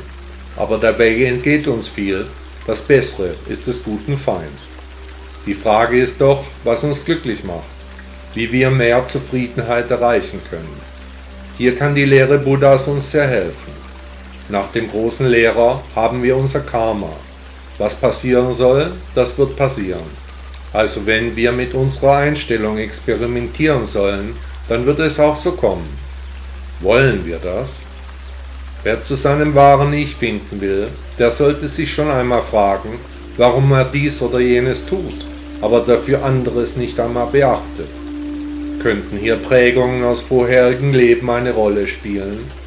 aber 0.56 0.76
dabei 0.76 1.14
entgeht 1.24 1.66
uns 1.66 1.88
viel. 1.88 2.26
Das 2.66 2.82
Bessere 2.82 3.34
ist 3.48 3.66
des 3.66 3.82
guten 3.82 4.18
Feind. 4.18 4.48
Die 5.46 5.54
Frage 5.54 5.98
ist 5.98 6.20
doch, 6.20 6.44
was 6.62 6.84
uns 6.84 7.02
glücklich 7.02 7.42
macht, 7.42 7.64
wie 8.34 8.52
wir 8.52 8.70
mehr 8.70 9.06
Zufriedenheit 9.06 9.90
erreichen 9.90 10.40
können. 10.50 10.80
Hier 11.56 11.74
kann 11.74 11.94
die 11.94 12.04
Lehre 12.04 12.38
Buddhas 12.38 12.86
uns 12.86 13.10
sehr 13.10 13.26
helfen. 13.26 13.81
Nach 14.52 14.70
dem 14.70 14.90
großen 14.90 15.28
Lehrer 15.28 15.82
haben 15.96 16.22
wir 16.22 16.36
unser 16.36 16.60
Karma. 16.60 17.08
Was 17.78 17.96
passieren 17.96 18.52
soll, 18.52 18.92
das 19.14 19.38
wird 19.38 19.56
passieren. 19.56 20.04
Also 20.74 21.06
wenn 21.06 21.34
wir 21.34 21.52
mit 21.52 21.72
unserer 21.72 22.16
Einstellung 22.16 22.76
experimentieren 22.76 23.86
sollen, 23.86 24.36
dann 24.68 24.84
wird 24.84 24.98
es 24.98 25.18
auch 25.18 25.36
so 25.36 25.52
kommen. 25.52 25.88
Wollen 26.80 27.24
wir 27.24 27.38
das? 27.38 27.86
Wer 28.82 29.00
zu 29.00 29.14
seinem 29.14 29.54
wahren 29.54 29.94
Ich 29.94 30.16
finden 30.16 30.60
will, 30.60 30.88
der 31.18 31.30
sollte 31.30 31.66
sich 31.66 31.90
schon 31.90 32.10
einmal 32.10 32.42
fragen, 32.42 32.98
warum 33.38 33.72
er 33.72 33.86
dies 33.86 34.20
oder 34.20 34.40
jenes 34.40 34.84
tut, 34.84 35.26
aber 35.62 35.80
dafür 35.80 36.26
anderes 36.26 36.76
nicht 36.76 37.00
einmal 37.00 37.28
beachtet. 37.28 37.88
Könnten 38.82 39.16
hier 39.16 39.36
Prägungen 39.36 40.04
aus 40.04 40.20
vorherigen 40.20 40.92
Leben 40.92 41.30
eine 41.30 41.52
Rolle 41.52 41.88
spielen? 41.88 42.61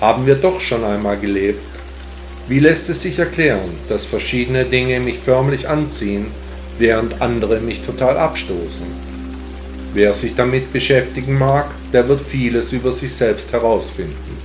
Haben 0.00 0.24
wir 0.24 0.36
doch 0.36 0.60
schon 0.60 0.82
einmal 0.82 1.18
gelebt? 1.18 1.60
Wie 2.48 2.58
lässt 2.58 2.88
es 2.88 3.02
sich 3.02 3.18
erklären, 3.18 3.70
dass 3.90 4.06
verschiedene 4.06 4.64
Dinge 4.64 4.98
mich 4.98 5.18
förmlich 5.18 5.68
anziehen, 5.68 6.28
während 6.78 7.20
andere 7.20 7.60
mich 7.60 7.82
total 7.82 8.16
abstoßen? 8.16 8.86
Wer 9.92 10.14
sich 10.14 10.34
damit 10.34 10.72
beschäftigen 10.72 11.36
mag, 11.36 11.66
der 11.92 12.08
wird 12.08 12.22
vieles 12.22 12.72
über 12.72 12.90
sich 12.90 13.12
selbst 13.12 13.52
herausfinden. 13.52 14.38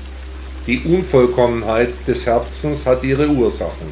Die 0.68 0.82
Unvollkommenheit 0.82 1.94
des 2.06 2.26
Herzens 2.26 2.86
hat 2.86 3.06
ihre 3.06 3.30
Ursachen. 3.30 3.88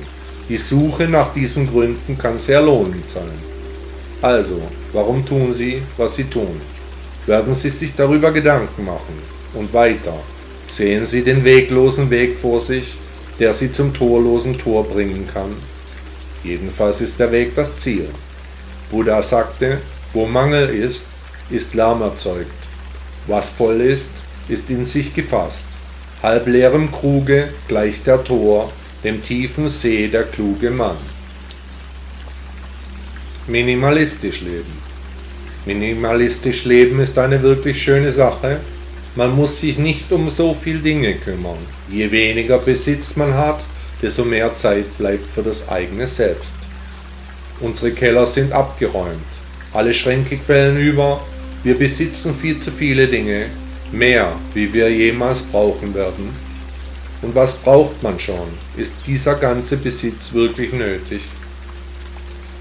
Die 0.49 0.57
Suche 0.57 1.07
nach 1.07 1.31
diesen 1.31 1.71
Gründen 1.71 2.17
kann 2.17 2.37
sehr 2.37 2.61
lohnend 2.61 3.07
sein. 3.07 3.39
Also, 4.21 4.61
warum 4.91 5.25
tun 5.25 5.53
Sie, 5.53 5.81
was 5.95 6.15
Sie 6.15 6.25
tun? 6.25 6.59
Werden 7.25 7.53
Sie 7.53 7.69
sich 7.69 7.95
darüber 7.95 8.33
Gedanken 8.33 8.83
machen. 8.83 9.33
Und 9.53 9.73
weiter, 9.73 10.15
sehen 10.67 11.05
Sie 11.05 11.23
den 11.23 11.43
weglosen 11.43 12.09
Weg 12.09 12.35
vor 12.35 12.59
sich, 12.59 12.97
der 13.39 13.53
Sie 13.53 13.71
zum 13.71 13.93
torlosen 13.93 14.57
Tor 14.57 14.83
bringen 14.87 15.27
kann. 15.31 15.51
Jedenfalls 16.43 17.01
ist 17.01 17.19
der 17.19 17.31
Weg 17.31 17.55
das 17.55 17.77
Ziel. 17.77 18.09
Buddha 18.91 19.21
sagte, 19.21 19.79
wo 20.13 20.25
Mangel 20.25 20.69
ist, 20.69 21.07
ist 21.49 21.73
Lärm 21.73 22.01
erzeugt. 22.01 22.51
Was 23.27 23.49
voll 23.49 23.81
ist, 23.81 24.11
ist 24.49 24.69
in 24.69 24.85
sich 24.85 25.13
gefasst. 25.13 25.65
Halb 26.21 26.47
leerem 26.47 26.91
Kruge 26.91 27.49
gleicht 27.67 28.07
der 28.07 28.23
Tor, 28.23 28.71
dem 29.03 29.21
tiefen 29.21 29.69
See 29.69 30.07
der 30.07 30.23
kluge 30.23 30.69
Mann. 30.69 30.97
Minimalistisch 33.47 34.41
leben. 34.41 34.71
Minimalistisch 35.65 36.65
leben 36.65 36.99
ist 36.99 37.17
eine 37.17 37.41
wirklich 37.41 37.81
schöne 37.81 38.11
Sache. 38.11 38.59
Man 39.15 39.35
muss 39.35 39.59
sich 39.59 39.77
nicht 39.77 40.11
um 40.11 40.29
so 40.29 40.55
viel 40.55 40.79
Dinge 40.79 41.13
kümmern. 41.13 41.57
Je 41.89 42.09
weniger 42.09 42.57
Besitz 42.57 43.15
man 43.15 43.35
hat, 43.35 43.63
desto 44.01 44.25
mehr 44.25 44.55
Zeit 44.55 44.97
bleibt 44.97 45.29
für 45.33 45.43
das 45.43 45.69
eigene 45.69 46.07
Selbst. 46.07 46.55
Unsere 47.59 47.91
Keller 47.91 48.25
sind 48.25 48.51
abgeräumt. 48.51 49.21
Alle 49.71 49.93
Schränke 49.93 50.37
quellen 50.37 50.79
über, 50.79 51.21
wir 51.63 51.77
besitzen 51.77 52.35
viel 52.35 52.57
zu 52.57 52.71
viele 52.71 53.07
Dinge, 53.07 53.45
mehr, 53.91 54.33
wie 54.53 54.73
wir 54.73 54.89
jemals 54.89 55.43
brauchen 55.43 55.93
werden. 55.93 56.29
Und 57.21 57.35
was 57.35 57.55
braucht 57.55 58.01
man 58.01 58.19
schon? 58.19 58.47
Ist 58.75 58.93
dieser 59.05 59.35
ganze 59.35 59.77
Besitz 59.77 60.33
wirklich 60.33 60.73
nötig? 60.73 61.21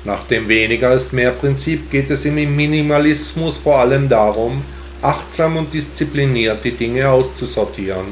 Nach 0.04 0.24
dem 0.24 0.48
weniger 0.48 0.94
ist 0.94 1.12
mehr 1.12 1.30
Prinzip 1.30 1.90
geht 1.90 2.10
es 2.10 2.24
im 2.24 2.34
Minimalismus 2.34 3.56
vor 3.58 3.78
allem 3.78 4.08
darum, 4.08 4.62
achtsam 5.02 5.56
und 5.56 5.74
diszipliniert 5.74 6.64
die 6.64 6.72
Dinge 6.72 7.08
auszusortieren, 7.10 8.06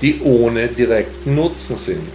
die 0.00 0.20
ohne 0.22 0.68
direkten 0.68 1.34
Nutzen 1.34 1.76
sind. 1.76 2.08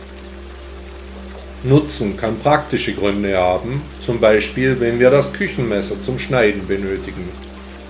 Nutzen 1.64 2.18
kann 2.18 2.40
praktische 2.40 2.94
Gründe 2.94 3.38
haben, 3.38 3.82
zum 4.00 4.20
Beispiel 4.20 4.80
wenn 4.80 5.00
wir 5.00 5.12
das 5.12 5.32
Küchenmesser 5.32 6.02
zum 6.02 6.18
Schneiden 6.18 6.66
benötigen 6.66 7.30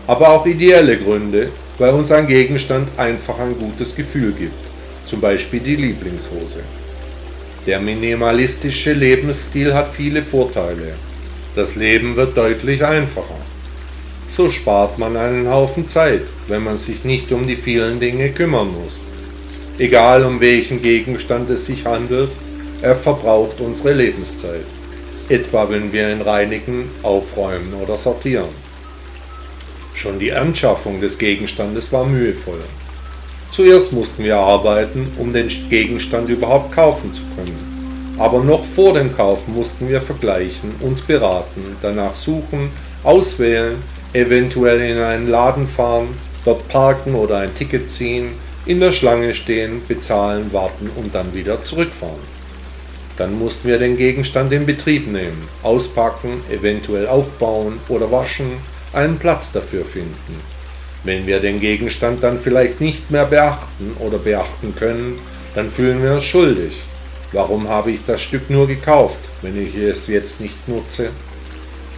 aber 0.08 0.30
auch 0.30 0.46
ideelle 0.46 0.98
Gründe, 0.98 1.50
weil 1.78 1.92
uns 1.92 2.12
ein 2.12 2.28
Gegenstand 2.28 2.88
einfach 2.98 3.40
ein 3.40 3.58
gutes 3.58 3.96
Gefühl 3.96 4.34
gibt, 4.34 4.70
zum 5.06 5.22
Beispiel 5.22 5.60
die 5.60 5.76
Lieblingshose. 5.76 6.64
Der 7.66 7.80
minimalistische 7.80 8.94
Lebensstil 8.94 9.74
hat 9.74 9.88
viele 9.88 10.24
Vorteile. 10.24 10.96
Das 11.56 11.76
Leben 11.76 12.16
wird 12.16 12.36
deutlich 12.36 12.84
einfacher. 12.84 13.40
So 14.32 14.50
spart 14.50 14.98
man 14.98 15.18
einen 15.18 15.50
Haufen 15.50 15.90
Zeit, 15.90 16.24
wenn 16.48 16.64
man 16.64 16.78
sich 16.78 17.04
nicht 17.04 17.34
um 17.34 17.48
die 17.48 17.58
vielen 17.58 18.00
Dinge 18.00 18.30
kümmern 18.30 18.70
muss. 18.82 19.04
Egal 19.78 20.24
um 20.24 20.40
welchen 20.40 20.82
Gegenstand 20.82 21.50
es 21.50 21.66
sich 21.66 21.86
handelt, 21.86 22.30
er 22.82 22.96
verbraucht 22.96 23.60
unsere 23.60 23.92
Lebenszeit. 23.94 24.64
Etwa 25.28 25.70
wenn 25.70 25.92
wir 25.92 26.14
ihn 26.14 26.22
reinigen, 26.22 26.90
aufräumen 27.04 27.74
oder 27.74 27.98
sortieren. 27.98 28.56
Schon 29.96 30.18
die 30.18 30.32
Anschaffung 30.32 31.02
des 31.02 31.18
Gegenstandes 31.18 31.92
war 31.92 32.06
mühevoll. 32.06 32.64
Zuerst 33.52 33.92
mussten 33.92 34.24
wir 34.24 34.38
arbeiten, 34.38 35.12
um 35.18 35.34
den 35.34 35.50
Gegenstand 35.70 36.30
überhaupt 36.30 36.72
kaufen 36.74 37.12
zu 37.12 37.24
können. 37.36 38.16
Aber 38.18 38.42
noch 38.42 38.64
vor 38.64 38.94
dem 38.94 39.14
Kauf 39.14 39.50
mussten 39.50 39.90
wir 39.90 40.00
vergleichen, 40.00 40.72
uns 40.80 41.02
beraten, 41.02 41.76
danach 41.82 42.16
suchen, 42.16 42.70
auswählen, 43.04 43.76
eventuell 44.14 44.82
in 44.82 44.98
einen 44.98 45.28
Laden 45.28 45.68
fahren, 45.68 46.10
dort 46.46 46.68
parken 46.68 47.16
oder 47.16 47.38
ein 47.38 47.54
Ticket 47.56 47.90
ziehen, 47.90 48.30
in 48.66 48.80
der 48.80 48.92
Schlange 48.92 49.34
stehen, 49.34 49.82
bezahlen, 49.88 50.54
warten 50.54 50.90
und 50.96 51.16
dann 51.16 51.34
wieder 51.34 51.64
zurückfahren. 51.64 52.42
Dann 53.18 53.38
mussten 53.38 53.68
wir 53.68 53.78
den 53.78 53.98
Gegenstand 53.98 54.52
in 54.52 54.66
Betrieb 54.66 55.08
nehmen, 55.08 55.48
auspacken, 55.64 56.42
eventuell 56.50 57.08
aufbauen 57.08 57.80
oder 57.88 58.12
waschen, 58.12 58.52
einen 58.94 59.18
Platz 59.18 59.52
dafür 59.52 59.86
finden. 59.86 60.36
Wenn 61.04 61.26
wir 61.26 61.40
den 61.40 61.60
Gegenstand 61.60 62.24
dann 62.24 62.38
vielleicht 62.38 62.80
nicht 62.80 63.10
mehr 63.10 63.26
beachten 63.26 63.96
oder 64.00 64.20
beachten 64.20 64.76
können, 64.76 65.20
dann 65.56 65.70
fühlen 65.70 66.04
wir 66.04 66.14
uns 66.14 66.24
schuldig. 66.24 66.82
Warum 67.32 67.68
habe 67.70 67.92
ich 67.92 68.06
das 68.06 68.22
Stück 68.22 68.50
nur 68.50 68.68
gekauft, 68.68 69.20
wenn 69.42 69.62
ich 69.62 69.76
es 69.76 70.08
jetzt 70.08 70.42
nicht 70.42 70.68
nutze? 70.68 71.10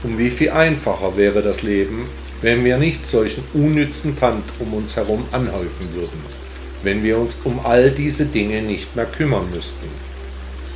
Um 0.04 0.18
wie 0.18 0.30
viel 0.30 0.50
einfacher 0.50 1.16
wäre 1.16 1.42
das 1.42 1.64
Leben, 1.64 2.08
wenn 2.42 2.66
wir 2.66 2.78
nicht 2.78 3.06
solchen 3.06 3.44
unnützen 3.54 4.20
Tand 4.20 4.44
um 4.60 4.74
uns 4.74 4.98
herum 4.98 5.26
anhäufen 5.32 5.88
würden, 5.96 6.20
wenn 6.84 7.04
wir 7.04 7.18
uns 7.18 7.38
um 7.46 7.66
all 7.66 7.90
diese 7.90 8.26
Dinge 8.26 8.62
nicht 8.62 8.98
mehr 8.98 9.06
kümmern 9.06 9.50
müssten. 9.52 9.88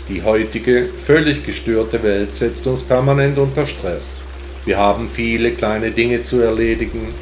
Die 0.08 0.24
heutige, 0.24 0.86
völlig 0.86 1.46
gestörte 1.46 2.02
Welt 2.04 2.34
setzt 2.34 2.66
uns 2.68 2.84
permanent 2.84 3.38
unter 3.38 3.68
Stress. 3.68 4.22
Wir 4.64 4.78
haben 4.78 5.10
viele 5.14 5.52
kleine 5.52 5.92
Dinge 5.92 6.24
zu 6.24 6.40
erledigen, 6.40 7.14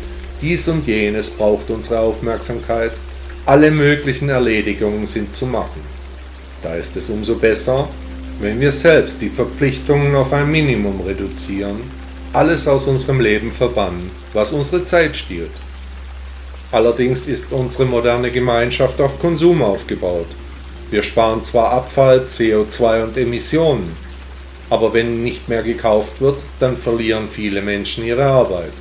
dies 0.41 0.67
und 0.67 0.85
jenes 0.85 1.31
braucht 1.31 1.71
unsere 1.71 2.01
Aufmerksamkeit, 2.01 2.91
alle 3.47 3.71
möglichen 3.71 4.29
Erledigungen 4.29 5.07
sind 5.07 5.33
zu 5.33 5.47
machen. 5.47 5.81
Da 6.61 6.75
ist 6.75 6.95
es 6.97 7.09
umso 7.09 7.35
besser, 7.35 7.87
wenn 8.39 8.59
wir 8.59 8.71
selbst 8.71 9.21
die 9.21 9.29
Verpflichtungen 9.29 10.15
auf 10.15 10.33
ein 10.33 10.51
Minimum 10.51 11.01
reduzieren, 11.01 11.77
alles 12.33 12.67
aus 12.67 12.85
unserem 12.87 13.21
Leben 13.21 13.51
verbannen, 13.51 14.11
was 14.33 14.51
unsere 14.51 14.83
Zeit 14.83 15.15
stiehlt. 15.15 15.51
Allerdings 16.71 17.27
ist 17.27 17.51
unsere 17.51 17.85
moderne 17.85 18.31
Gemeinschaft 18.31 18.99
auf 18.99 19.19
Konsum 19.19 19.61
aufgebaut. 19.61 20.27
Wir 20.91 21.01
sparen 21.01 21.43
zwar 21.43 21.71
Abfall, 21.71 22.25
CO2 22.27 23.03
und 23.03 23.17
Emissionen, 23.17 23.93
aber 24.69 24.93
wenn 24.93 25.23
nicht 25.23 25.47
mehr 25.47 25.63
gekauft 25.63 26.19
wird, 26.19 26.43
dann 26.59 26.75
verlieren 26.75 27.29
viele 27.31 27.61
Menschen 27.61 28.03
ihre 28.03 28.25
Arbeit. 28.25 28.73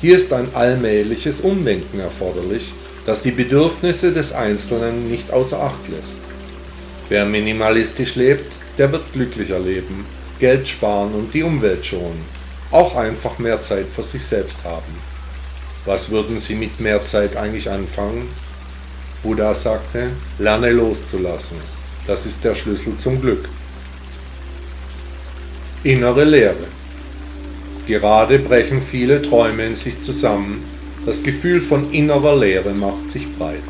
Hier 0.00 0.16
ist 0.16 0.32
ein 0.32 0.48
allmähliches 0.54 1.42
Umdenken 1.42 2.00
erforderlich, 2.00 2.72
das 3.04 3.20
die 3.20 3.32
Bedürfnisse 3.32 4.12
des 4.12 4.32
Einzelnen 4.32 5.10
nicht 5.10 5.30
außer 5.30 5.60
Acht 5.62 5.88
lässt. 5.88 6.20
Wer 7.10 7.26
minimalistisch 7.26 8.14
lebt, 8.14 8.56
der 8.80 8.90
wird 8.92 9.12
glücklicher 9.12 9.58
leben, 9.58 10.06
Geld 10.38 10.66
sparen 10.66 11.12
und 11.12 11.34
die 11.34 11.42
Umwelt 11.42 11.84
schonen, 11.84 12.24
auch 12.70 12.96
einfach 12.96 13.38
mehr 13.38 13.60
Zeit 13.60 13.84
für 13.94 14.02
sich 14.02 14.24
selbst 14.24 14.64
haben. 14.64 14.94
Was 15.84 16.10
würden 16.10 16.38
Sie 16.38 16.54
mit 16.54 16.80
mehr 16.80 17.04
Zeit 17.04 17.36
eigentlich 17.36 17.68
anfangen? 17.68 18.26
Buddha 19.22 19.54
sagte, 19.54 20.12
lerne 20.38 20.70
loszulassen. 20.70 21.58
Das 22.06 22.24
ist 22.24 22.42
der 22.42 22.54
Schlüssel 22.54 22.96
zum 22.96 23.20
Glück. 23.20 23.50
Innere 25.84 26.24
Leere. 26.24 26.68
Gerade 27.86 28.38
brechen 28.38 28.80
viele 28.80 29.20
Träume 29.20 29.66
in 29.66 29.74
sich 29.74 30.00
zusammen. 30.00 30.64
Das 31.04 31.22
Gefühl 31.22 31.60
von 31.60 31.92
innerer 31.92 32.34
Leere 32.34 32.72
macht 32.72 33.10
sich 33.10 33.30
breit. 33.36 33.60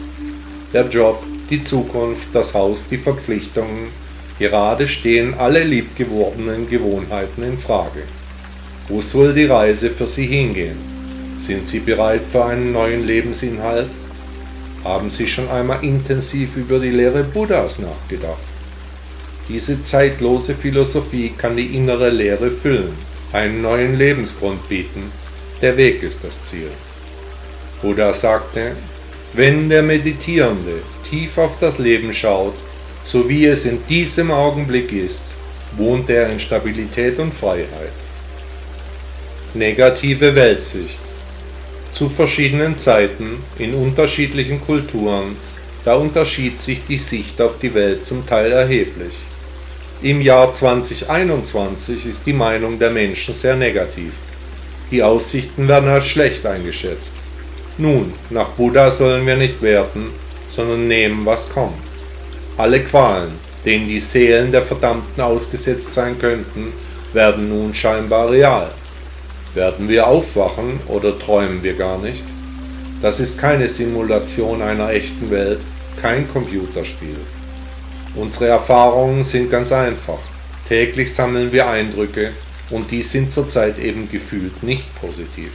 Der 0.72 0.88
Job, 0.88 1.20
die 1.50 1.64
Zukunft, 1.64 2.28
das 2.32 2.54
Haus, 2.54 2.86
die 2.86 2.98
Verpflichtungen, 2.98 3.88
gerade 4.40 4.88
stehen 4.88 5.34
alle 5.34 5.62
liebgewordenen 5.62 6.68
Gewohnheiten 6.68 7.44
in 7.44 7.56
Frage. 7.56 8.02
Wo 8.88 9.00
soll 9.00 9.32
die 9.34 9.44
Reise 9.44 9.90
für 9.90 10.08
Sie 10.08 10.26
hingehen? 10.26 10.78
Sind 11.36 11.68
Sie 11.68 11.78
bereit 11.78 12.22
für 12.28 12.44
einen 12.46 12.72
neuen 12.72 13.06
Lebensinhalt? 13.06 13.90
Haben 14.82 15.10
Sie 15.10 15.28
schon 15.28 15.48
einmal 15.48 15.84
intensiv 15.84 16.56
über 16.56 16.80
die 16.80 16.90
Lehre 16.90 17.22
Buddhas 17.22 17.78
nachgedacht? 17.78 18.48
Diese 19.48 19.80
zeitlose 19.80 20.54
Philosophie 20.54 21.32
kann 21.36 21.56
die 21.56 21.76
innere 21.76 22.10
Leere 22.10 22.50
füllen 22.50 23.10
einen 23.32 23.62
neuen 23.62 23.96
Lebensgrund 23.96 24.68
bieten. 24.68 25.12
Der 25.62 25.76
Weg 25.76 26.02
ist 26.02 26.24
das 26.24 26.44
Ziel. 26.44 26.70
Buddha 27.82 28.12
sagte, 28.12 28.72
wenn 29.34 29.68
der 29.68 29.82
Meditierende 29.82 30.82
tief 31.08 31.38
auf 31.38 31.58
das 31.58 31.78
Leben 31.78 32.12
schaut, 32.12 32.54
so 33.04 33.28
wie 33.28 33.46
es 33.46 33.64
in 33.64 33.78
diesem 33.88 34.30
Augenblick 34.30 34.92
ist, 34.92 35.22
wohnt 35.76 36.10
er 36.10 36.30
in 36.30 36.40
Stabilität 36.40 37.18
und 37.18 37.32
Freiheit. 37.32 37.92
Negative 39.54 40.34
Weltsicht. 40.34 41.00
Zu 41.92 42.08
verschiedenen 42.08 42.78
Zeiten, 42.78 43.42
in 43.58 43.74
unterschiedlichen 43.74 44.60
Kulturen, 44.60 45.36
da 45.84 45.94
unterschied 45.94 46.58
sich 46.58 46.82
die 46.86 46.98
Sicht 46.98 47.40
auf 47.40 47.58
die 47.58 47.74
Welt 47.74 48.06
zum 48.06 48.24
Teil 48.26 48.52
erheblich. 48.52 49.14
Im 50.02 50.20
Jahr 50.20 50.52
2021 50.52 52.06
ist 52.06 52.26
die 52.26 52.32
Meinung 52.32 52.78
der 52.78 52.90
Menschen 52.90 53.34
sehr 53.34 53.56
negativ. 53.56 54.12
Die 54.90 55.02
Aussichten 55.02 55.68
werden 55.68 55.88
als 55.88 56.06
schlecht 56.06 56.46
eingeschätzt. 56.46 57.14
Nun, 57.78 58.12
nach 58.30 58.48
Buddha 58.50 58.90
sollen 58.90 59.26
wir 59.26 59.36
nicht 59.36 59.60
werten, 59.62 60.06
sondern 60.48 60.88
nehmen, 60.88 61.24
was 61.24 61.48
kommt. 61.48 61.89
Alle 62.60 62.80
Qualen, 62.80 63.30
denen 63.64 63.88
die 63.88 64.00
Seelen 64.00 64.52
der 64.52 64.60
Verdammten 64.60 65.22
ausgesetzt 65.22 65.94
sein 65.94 66.18
könnten, 66.18 66.74
werden 67.14 67.48
nun 67.48 67.72
scheinbar 67.72 68.30
real. 68.30 68.70
Werden 69.54 69.88
wir 69.88 70.06
aufwachen 70.06 70.78
oder 70.86 71.18
träumen 71.18 71.62
wir 71.62 71.72
gar 71.72 71.96
nicht? 71.96 72.22
Das 73.00 73.18
ist 73.18 73.38
keine 73.38 73.66
Simulation 73.66 74.60
einer 74.60 74.90
echten 74.90 75.30
Welt, 75.30 75.60
kein 76.02 76.30
Computerspiel. 76.30 77.16
Unsere 78.14 78.48
Erfahrungen 78.48 79.22
sind 79.22 79.50
ganz 79.50 79.72
einfach. 79.72 80.20
Täglich 80.68 81.14
sammeln 81.14 81.52
wir 81.52 81.66
Eindrücke 81.66 82.32
und 82.68 82.90
die 82.90 83.02
sind 83.02 83.32
zurzeit 83.32 83.78
eben 83.78 84.06
gefühlt 84.10 84.62
nicht 84.62 84.84
positiv. 85.00 85.52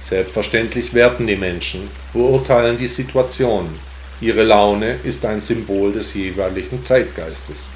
Selbstverständlich 0.00 0.94
werten 0.94 1.26
die 1.26 1.34
Menschen, 1.34 1.88
beurteilen 2.12 2.78
die 2.78 2.86
Situation. 2.86 3.68
Ihre 4.24 4.42
Laune 4.42 4.96
ist 5.04 5.26
ein 5.26 5.42
Symbol 5.42 5.92
des 5.92 6.14
jeweiligen 6.14 6.82
Zeitgeistes. 6.82 7.72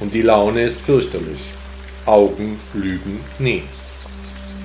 Und 0.00 0.12
die 0.14 0.22
Laune 0.22 0.62
ist 0.64 0.80
fürchterlich. 0.80 1.52
Augen 2.06 2.58
lügen 2.74 3.20
nie. 3.38 3.62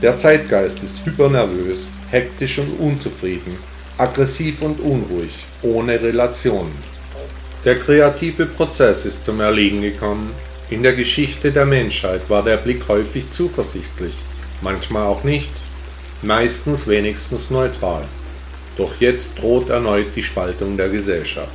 Der 0.01 0.17
Zeitgeist 0.17 0.81
ist 0.81 1.05
hypernervös, 1.05 1.91
hektisch 2.09 2.57
und 2.57 2.71
unzufrieden, 2.79 3.55
aggressiv 3.99 4.63
und 4.63 4.79
unruhig, 4.79 5.45
ohne 5.61 6.01
Relationen. 6.01 6.73
Der 7.65 7.77
kreative 7.77 8.47
Prozess 8.47 9.05
ist 9.05 9.23
zum 9.23 9.41
Erliegen 9.41 9.83
gekommen. 9.83 10.33
In 10.71 10.81
der 10.81 10.93
Geschichte 10.93 11.51
der 11.51 11.67
Menschheit 11.67 12.31
war 12.31 12.41
der 12.41 12.57
Blick 12.57 12.87
häufig 12.87 13.29
zuversichtlich, 13.29 14.15
manchmal 14.61 15.05
auch 15.05 15.23
nicht, 15.23 15.51
meistens 16.23 16.87
wenigstens 16.87 17.51
neutral. 17.51 18.05
Doch 18.77 18.99
jetzt 18.99 19.39
droht 19.39 19.69
erneut 19.69 20.07
die 20.15 20.23
Spaltung 20.23 20.77
der 20.77 20.89
Gesellschaft. 20.89 21.49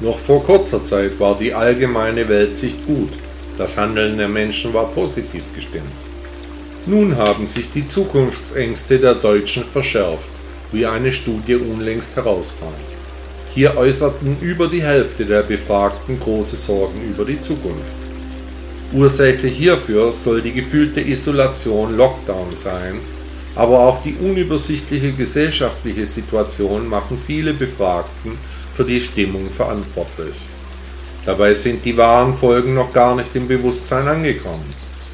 Noch 0.00 0.18
vor 0.18 0.42
kurzer 0.42 0.82
Zeit 0.82 1.20
war 1.20 1.36
die 1.38 1.52
allgemeine 1.52 2.28
Weltsicht 2.28 2.86
gut, 2.86 3.10
das 3.58 3.76
Handeln 3.76 4.16
der 4.16 4.28
Menschen 4.28 4.72
war 4.72 4.86
positiv 4.86 5.44
gestimmt. 5.54 5.84
Nun 6.86 7.16
haben 7.16 7.44
sich 7.44 7.70
die 7.70 7.84
Zukunftsängste 7.84 8.98
der 8.98 9.14
Deutschen 9.14 9.64
verschärft, 9.64 10.30
wie 10.72 10.86
eine 10.86 11.12
Studie 11.12 11.56
unlängst 11.56 12.16
herausfand. 12.16 12.72
Hier 13.52 13.76
äußerten 13.76 14.38
über 14.40 14.68
die 14.68 14.82
Hälfte 14.82 15.26
der 15.26 15.42
Befragten 15.42 16.18
große 16.18 16.56
Sorgen 16.56 17.02
über 17.10 17.24
die 17.24 17.38
Zukunft. 17.38 18.00
Ursächlich 18.92 19.56
hierfür 19.56 20.12
soll 20.12 20.40
die 20.40 20.52
gefühlte 20.52 21.00
Isolation 21.00 21.96
Lockdown 21.96 22.54
sein, 22.54 23.00
aber 23.54 23.80
auch 23.80 24.02
die 24.02 24.14
unübersichtliche 24.14 25.12
gesellschaftliche 25.12 26.06
Situation 26.06 26.88
machen 26.88 27.18
viele 27.18 27.52
Befragten 27.52 28.38
für 28.74 28.84
die 28.84 29.00
Stimmung 29.00 29.50
verantwortlich. 29.50 30.36
Dabei 31.26 31.54
sind 31.54 31.84
die 31.84 31.96
wahren 31.96 32.36
Folgen 32.36 32.74
noch 32.74 32.92
gar 32.92 33.14
nicht 33.14 33.34
im 33.36 33.46
Bewusstsein 33.46 34.08
angekommen. 34.08 34.72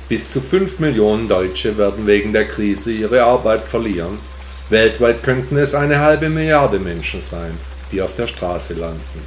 Bis 0.09 0.31
zu 0.31 0.41
5 0.41 0.79
Millionen 0.79 1.29
Deutsche 1.29 1.77
werden 1.77 2.07
wegen 2.07 2.33
der 2.33 2.47
Krise 2.47 2.93
ihre 2.93 3.25
Arbeit 3.25 3.65
verlieren. 3.65 4.19
Weltweit 4.71 5.23
könnten 5.23 5.57
es 5.57 5.75
eine 5.75 5.99
halbe 5.99 6.29
Milliarde 6.29 6.79
Menschen 6.79 7.21
sein 7.21 7.55
die 7.93 8.03
auf 8.03 8.15
der 8.15 8.27
Straße 8.27 8.75
landen. 8.75 9.21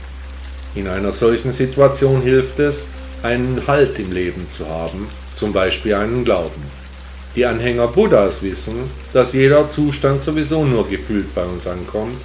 In 0.76 0.88
einer 0.88 1.12
solchen 1.12 1.52
Situation 1.52 2.22
hilft 2.22 2.60
es, 2.60 2.89
einen 3.24 3.63
Halt 3.67 4.00
im 4.00 4.12
Leben 4.12 4.50
zu 4.50 4.67
haben, 4.69 5.10
zum 5.36 5.52
Beispiel 5.52 5.95
einen 5.95 6.24
Glauben. 6.24 6.79
Die 7.36 7.46
Anhänger 7.46 7.88
Buddhas 7.88 8.42
wissen, 8.42 8.89
dass 9.13 9.34
jeder 9.34 9.70
Zustand 9.70 10.24
sowieso 10.24 10.65
nur 10.65 10.89
gefühlt 10.89 11.34
bei 11.36 11.44
uns 11.44 11.68
ankommt. 11.68 12.22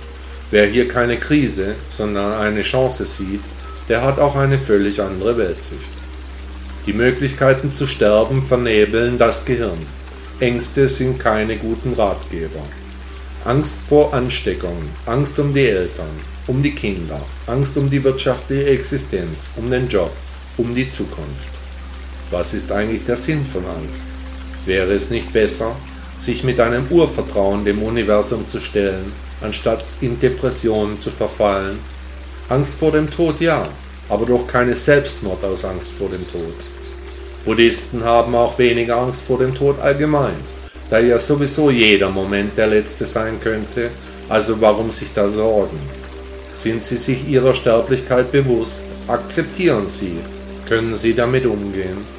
Wer 0.50 0.66
hier 0.66 0.88
keine 0.88 1.18
Krise, 1.18 1.74
sondern 1.88 2.40
eine 2.40 2.62
Chance 2.62 3.04
sieht, 3.04 3.42
der 3.88 4.02
hat 4.02 4.18
auch 4.18 4.34
eine 4.36 4.58
völlig 4.58 5.02
andere 5.02 5.36
Weltsicht. 5.36 5.90
Die 6.86 6.94
Möglichkeiten 6.94 7.70
zu 7.70 7.86
sterben 7.86 8.42
vernebeln 8.42 9.18
das 9.18 9.44
Gehirn. 9.44 9.78
Ängste 10.40 10.88
sind 10.88 11.18
keine 11.18 11.56
guten 11.56 11.92
Ratgeber. 11.92 12.62
Angst 13.44 13.76
vor 13.86 14.14
Ansteckung, 14.14 14.78
Angst 15.04 15.38
um 15.38 15.52
die 15.52 15.66
Eltern, 15.66 16.08
um 16.46 16.62
die 16.62 16.74
Kinder, 16.74 17.20
Angst 17.46 17.76
um 17.76 17.90
die 17.90 18.02
wirtschaftliche 18.02 18.66
Existenz, 18.70 19.50
um 19.56 19.70
den 19.70 19.86
Job, 19.86 20.12
um 20.56 20.74
die 20.74 20.88
Zukunft. 20.88 21.52
Was 22.30 22.54
ist 22.54 22.72
eigentlich 22.72 23.04
der 23.04 23.16
Sinn 23.16 23.44
von 23.44 23.64
Angst? 23.66 24.06
Wäre 24.66 24.92
es 24.92 25.10
nicht 25.10 25.32
besser, 25.32 25.76
sich 26.16 26.44
mit 26.44 26.60
einem 26.60 26.86
Urvertrauen 26.90 27.64
dem 27.64 27.82
Universum 27.82 28.46
zu 28.48 28.60
stellen, 28.60 29.12
anstatt 29.40 29.84
in 30.00 30.18
Depressionen 30.18 30.98
zu 30.98 31.10
verfallen? 31.10 31.78
Angst 32.48 32.74
vor 32.74 32.92
dem 32.92 33.10
Tod 33.10 33.40
ja, 33.40 33.68
aber 34.08 34.26
doch 34.26 34.46
keine 34.46 34.76
Selbstmord 34.76 35.44
aus 35.44 35.64
Angst 35.64 35.92
vor 35.92 36.08
dem 36.08 36.26
Tod. 36.26 36.54
Buddhisten 37.44 38.04
haben 38.04 38.34
auch 38.34 38.58
weniger 38.58 38.96
Angst 38.96 39.22
vor 39.22 39.38
dem 39.38 39.54
Tod 39.54 39.80
allgemein 39.80 40.36
da 40.90 40.98
ja 40.98 41.18
sowieso 41.18 41.70
jeder 41.70 42.10
Moment 42.10 42.56
der 42.58 42.66
letzte 42.66 43.06
sein 43.06 43.40
könnte, 43.40 43.90
also 44.28 44.60
warum 44.60 44.90
sich 44.90 45.12
da 45.12 45.28
sorgen? 45.28 45.78
Sind 46.52 46.82
Sie 46.82 46.96
sich 46.96 47.26
Ihrer 47.28 47.54
Sterblichkeit 47.54 48.30
bewusst? 48.30 48.84
Akzeptieren 49.08 49.88
Sie. 49.88 50.18
Können 50.68 50.94
Sie 50.94 51.14
damit 51.14 51.46
umgehen? 51.46 52.13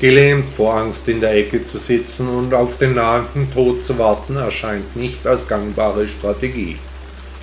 Gelähmt 0.00 0.48
vor 0.48 0.74
Angst 0.74 1.08
in 1.08 1.20
der 1.20 1.34
Ecke 1.34 1.64
zu 1.64 1.76
sitzen 1.76 2.28
und 2.28 2.54
auf 2.54 2.78
den 2.78 2.94
nahenden 2.94 3.52
Tod 3.52 3.82
zu 3.82 3.98
warten, 3.98 4.36
erscheint 4.36 4.94
nicht 4.94 5.26
als 5.26 5.48
gangbare 5.48 6.06
Strategie. 6.06 6.78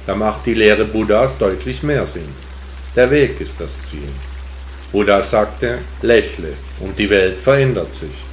Da 0.08 0.16
macht 0.16 0.46
die 0.46 0.54
Lehre 0.54 0.86
Buddhas 0.86 1.38
deutlich 1.38 1.84
mehr 1.84 2.06
Sinn. 2.06 2.30
Der 2.96 3.12
Weg 3.12 3.42
ist 3.42 3.60
das 3.60 3.82
Ziel. 3.82 4.08
Buddha 4.94 5.22
sagte, 5.22 5.80
lächle 6.02 6.54
und 6.80 6.98
die 6.98 7.10
Welt 7.10 7.38
verändert 7.38 7.94
sich. 7.94 8.24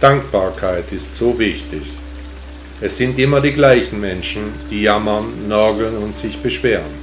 Dankbarkeit 0.00 0.90
ist 0.90 1.14
so 1.14 1.38
wichtig. 1.38 1.82
Es 2.80 2.96
sind 2.96 3.16
immer 3.20 3.40
die 3.40 3.52
gleichen 3.52 4.00
Menschen, 4.00 4.52
die 4.70 4.82
jammern, 4.82 5.46
nörgeln 5.46 5.96
und 5.98 6.16
sich 6.16 6.38
beschweren. 6.42 6.98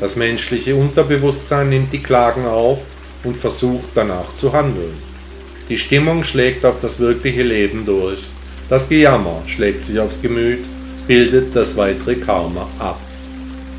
Das 0.00 0.16
menschliche 0.16 0.74
Unterbewusstsein 0.74 1.70
nimmt 1.70 1.94
die 1.94 2.02
Klagen 2.02 2.44
auf 2.44 2.80
und 3.24 3.36
versucht 3.36 3.88
danach 3.94 4.34
zu 4.36 4.52
handeln. 4.52 4.94
Die 5.68 5.78
Stimmung 5.78 6.22
schlägt 6.22 6.64
auf 6.64 6.80
das 6.80 7.00
wirkliche 7.00 7.42
Leben 7.42 7.84
durch. 7.84 8.24
Das 8.68 8.88
Gejammer 8.88 9.42
schlägt 9.46 9.84
sich 9.84 9.98
aufs 9.98 10.22
Gemüt, 10.22 10.64
bildet 11.06 11.54
das 11.54 11.76
weitere 11.76 12.16
Karma 12.16 12.68
ab. 12.78 12.98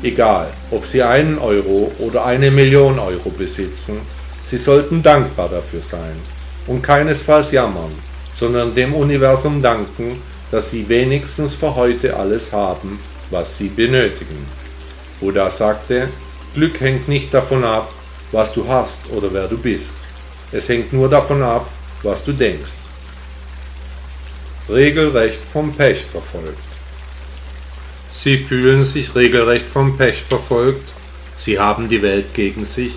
Egal, 0.02 0.48
ob 0.70 0.84
Sie 0.86 1.02
einen 1.02 1.38
Euro 1.38 1.92
oder 1.98 2.24
eine 2.24 2.50
Million 2.50 2.98
Euro 2.98 3.30
besitzen, 3.30 3.98
Sie 4.42 4.58
sollten 4.58 5.02
dankbar 5.02 5.48
dafür 5.48 5.80
sein 5.80 6.16
und 6.66 6.82
keinesfalls 6.82 7.50
jammern, 7.52 7.92
sondern 8.32 8.74
dem 8.74 8.94
Universum 8.94 9.60
danken, 9.60 10.22
dass 10.50 10.70
sie 10.70 10.88
wenigstens 10.88 11.54
für 11.54 11.74
heute 11.74 12.16
alles 12.16 12.52
haben, 12.52 13.00
was 13.30 13.58
sie 13.58 13.68
benötigen. 13.68 14.46
Buddha 15.20 15.50
sagte, 15.50 16.08
Glück 16.54 16.80
hängt 16.80 17.08
nicht 17.08 17.34
davon 17.34 17.64
ab, 17.64 17.92
was 18.32 18.52
du 18.52 18.66
hast 18.68 19.10
oder 19.10 19.32
wer 19.32 19.48
du 19.48 19.58
bist. 19.58 19.96
Es 20.52 20.68
hängt 20.68 20.92
nur 20.92 21.08
davon 21.08 21.42
ab, 21.42 21.68
was 22.02 22.24
du 22.24 22.32
denkst. 22.32 22.76
Regelrecht 24.68 25.40
vom 25.52 25.72
Pech 25.72 26.04
verfolgt. 26.04 26.58
Sie 28.10 28.38
fühlen 28.38 28.84
sich 28.84 29.14
regelrecht 29.14 29.68
vom 29.68 29.96
Pech 29.96 30.22
verfolgt, 30.22 30.94
sie 31.34 31.58
haben 31.58 31.88
die 31.88 32.02
Welt 32.02 32.32
gegen 32.32 32.64
sich, 32.64 32.94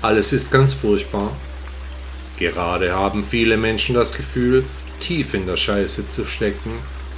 alles 0.00 0.32
ist 0.32 0.50
ganz 0.50 0.74
furchtbar. 0.74 1.34
Gerade 2.38 2.94
haben 2.94 3.24
viele 3.24 3.56
Menschen 3.56 3.94
das 3.94 4.14
Gefühl, 4.14 4.64
tief 5.00 5.34
in 5.34 5.46
der 5.46 5.56
Scheiße 5.56 6.08
zu 6.08 6.24
stecken, 6.24 6.72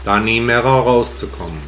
da 0.05 0.19
nie 0.19 0.41
mehr 0.41 0.63
herauszukommen. 0.63 1.61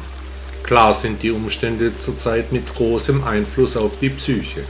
Klar 0.63 0.93
sind 0.93 1.23
die 1.23 1.31
Umstände 1.31 1.95
zurzeit 1.95 2.51
mit 2.51 2.73
großem 2.73 3.23
Einfluss 3.23 3.75
auf 3.75 3.97
die 3.99 4.09
Psyche. 4.09 4.63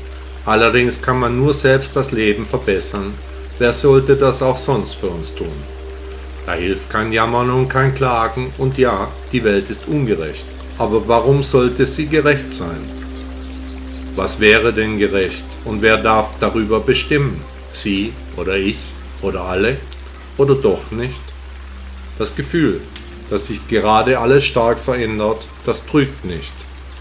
Allerdings 0.50 1.00
kann 1.00 1.20
man 1.20 1.38
nur 1.38 1.54
selbst 1.54 1.96
das 1.96 2.10
Leben 2.10 2.44
verbessern. 2.44 3.14
Wer 3.60 3.72
sollte 3.72 4.16
das 4.16 4.42
auch 4.42 4.58
sonst 4.58 4.96
für 4.96 5.06
uns 5.06 5.36
tun? 5.36 5.54
Da 6.48 6.54
hilft 6.54 6.90
kein 6.90 7.14
Jammern 7.14 7.52
und 7.52 7.70
kein 7.70 7.94
Klagen 7.94 8.52
und 8.58 8.80
ja, 8.80 9.10
die 9.32 9.44
Welt 9.44 9.70
ist 9.70 9.88
ungerecht. 9.88 10.48
Aber 10.80 11.08
warum 11.08 11.44
sollte 11.44 11.86
sie 11.86 12.08
gerecht 12.08 12.50
sein? 12.50 12.82
Was 14.16 14.40
wäre 14.40 14.74
denn 14.74 14.98
gerecht 14.98 15.46
und 15.66 15.84
wer 15.84 15.98
darf 15.98 16.40
darüber 16.40 16.80
bestimmen? 16.80 17.40
Sie 17.72 18.12
oder 18.36 18.58
ich 18.58 18.80
oder 19.22 19.42
alle 19.42 19.78
oder 20.36 20.56
doch 20.56 20.90
nicht? 20.90 21.22
Das 22.18 22.36
Gefühl, 22.36 22.82
dass 23.30 23.46
sich 23.46 23.68
gerade 23.68 24.18
alles 24.18 24.46
stark 24.46 24.80
verändert, 24.80 25.48
das 25.68 25.86
trügt 25.86 26.26
nicht. 26.26 26.54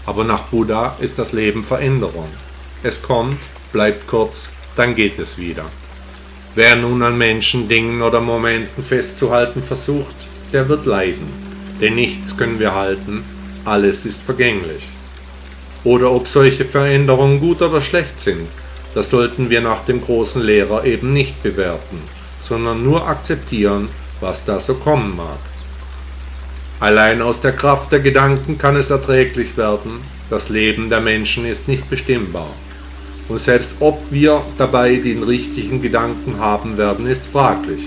Aber 0.05 0.23
nach 0.23 0.43
Buddha 0.43 0.95
ist 0.99 1.17
das 1.17 1.31
Leben 1.31 1.63
Veränderung. 1.63 2.29
Es 2.83 3.01
kommt, 3.01 3.39
bleibt 3.73 4.07
kurz, 4.07 4.51
dann 4.75 4.95
geht 4.95 5.19
es 5.19 5.37
wieder. 5.37 5.65
Wer 6.55 6.75
nun 6.75 7.03
an 7.03 7.17
Menschen, 7.17 7.67
Dingen 7.67 8.01
oder 8.01 8.21
Momenten 8.21 8.83
festzuhalten 8.83 9.61
versucht, 9.61 10.15
der 10.53 10.67
wird 10.69 10.85
leiden. 10.85 11.27
Denn 11.81 11.95
nichts 11.95 12.37
können 12.37 12.59
wir 12.59 12.75
halten, 12.75 13.23
alles 13.65 14.05
ist 14.05 14.23
vergänglich. 14.23 14.89
Oder 15.83 16.11
ob 16.11 16.27
solche 16.27 16.65
Veränderungen 16.65 17.39
gut 17.39 17.61
oder 17.61 17.81
schlecht 17.81 18.19
sind, 18.19 18.47
das 18.93 19.09
sollten 19.09 19.49
wir 19.49 19.61
nach 19.61 19.85
dem 19.85 20.01
großen 20.01 20.41
Lehrer 20.41 20.83
eben 20.83 21.13
nicht 21.13 21.41
bewerten, 21.43 22.01
sondern 22.41 22.83
nur 22.83 23.07
akzeptieren 23.07 23.87
was 24.21 24.45
da 24.45 24.59
so 24.59 24.75
kommen 24.75 25.15
mag. 25.15 25.39
Allein 26.79 27.21
aus 27.21 27.41
der 27.41 27.53
Kraft 27.53 27.91
der 27.91 27.99
Gedanken 27.99 28.57
kann 28.57 28.75
es 28.75 28.89
erträglich 28.89 29.57
werden, 29.57 30.01
das 30.29 30.49
Leben 30.49 30.89
der 30.89 31.01
Menschen 31.01 31.45
ist 31.45 31.67
nicht 31.67 31.89
bestimmbar. 31.89 32.49
Und 33.29 33.39
selbst 33.39 33.77
ob 33.79 34.11
wir 34.11 34.41
dabei 34.57 34.95
den 34.95 35.23
richtigen 35.23 35.81
Gedanken 35.81 36.39
haben 36.39 36.77
werden, 36.77 37.05
ist 37.05 37.27
fraglich. 37.27 37.83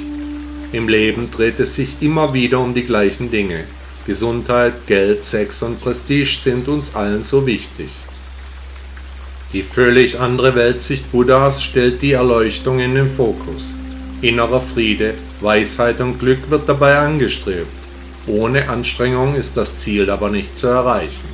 Im 0.70 0.88
Leben 0.88 1.31
dreht 1.31 1.61
es 1.61 1.74
sich 1.74 1.96
immer 2.00 2.33
wieder 2.33 2.61
um 2.61 2.72
die 2.72 2.85
gleichen 2.85 3.31
Dinge. 3.31 3.64
Gesundheit, 4.07 4.87
Geld, 4.87 5.22
Sex 5.22 5.62
und 5.62 5.81
Prestige 5.81 6.38
sind 6.40 6.68
uns 6.68 6.94
allen 6.94 7.22
so 7.22 7.46
wichtig. 7.46 7.90
Die 9.52 9.62
völlig 9.62 10.18
andere 10.18 10.55
Weltsicht 10.55 11.12
Buddhas 11.12 11.62
stellt 11.62 12.00
die 12.00 12.12
Erleuchtung 12.12 12.78
in 12.78 12.94
den 12.94 13.09
Fokus. 13.09 13.76
Innerer 14.22 14.61
Friede, 14.61 15.14
Weisheit 15.40 16.00
und 16.00 16.18
Glück 16.18 16.48
wird 16.50 16.68
dabei 16.68 16.96
angestrebt. 16.98 17.66
Ohne 18.26 18.68
Anstrengung 18.68 19.35
ist 19.35 19.57
das 19.57 19.76
Ziel 19.76 20.09
aber 20.09 20.31
nicht 20.31 20.57
zu 20.57 20.68
erreichen. 20.68 21.28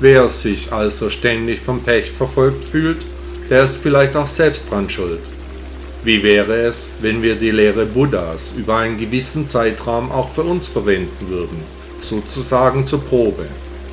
Wer 0.00 0.28
sich 0.28 0.72
also 0.72 1.10
ständig 1.10 1.60
vom 1.60 1.82
Pech 1.82 2.10
verfolgt 2.10 2.64
fühlt, 2.64 3.04
der 3.50 3.64
ist 3.64 3.78
vielleicht 3.78 4.16
auch 4.16 4.26
selbst 4.26 4.70
dran 4.70 4.88
schuld. 4.88 5.20
Wie 6.04 6.22
wäre 6.22 6.54
es, 6.54 6.90
wenn 7.00 7.22
wir 7.22 7.36
die 7.36 7.50
Lehre 7.50 7.86
Buddhas 7.86 8.54
über 8.56 8.78
einen 8.78 8.98
gewissen 8.98 9.48
Zeitraum 9.48 10.10
auch 10.10 10.28
für 10.28 10.42
uns 10.42 10.68
verwenden 10.68 11.28
würden, 11.28 11.58
sozusagen 12.00 12.84
zur 12.84 13.04
Probe, 13.04 13.46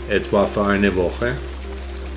etwa 0.09 0.45
für 0.45 0.63
eine 0.63 0.95
Woche? 0.95 1.35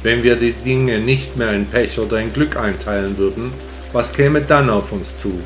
Wenn 0.03 0.23
wir 0.23 0.37
die 0.37 0.53
Dinge 0.53 0.99
nicht 0.99 1.37
mehr 1.37 1.53
in 1.53 1.66
Pech 1.66 1.99
oder 1.99 2.21
in 2.21 2.33
Glück 2.33 2.57
einteilen 2.57 3.18
würden, 3.18 3.53
was 3.92 4.12
käme 4.12 4.40
dann 4.40 4.71
auf 4.71 4.92
uns 4.92 5.16
zu? 5.16 5.42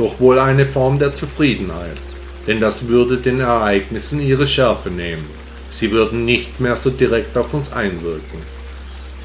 doch 0.00 0.18
wohl 0.18 0.38
eine 0.38 0.64
Form 0.64 0.98
der 0.98 1.12
Zufriedenheit, 1.12 1.98
denn 2.46 2.60
das 2.60 2.88
würde 2.88 3.18
den 3.18 3.40
Ereignissen 3.40 4.20
ihre 4.20 4.46
Schärfe 4.46 4.90
nehmen, 4.90 5.26
sie 5.68 5.90
würden 5.90 6.24
nicht 6.24 6.60
mehr 6.60 6.76
so 6.76 6.90
direkt 6.90 7.36
auf 7.36 7.52
uns 7.52 7.72
einwirken. 7.72 8.59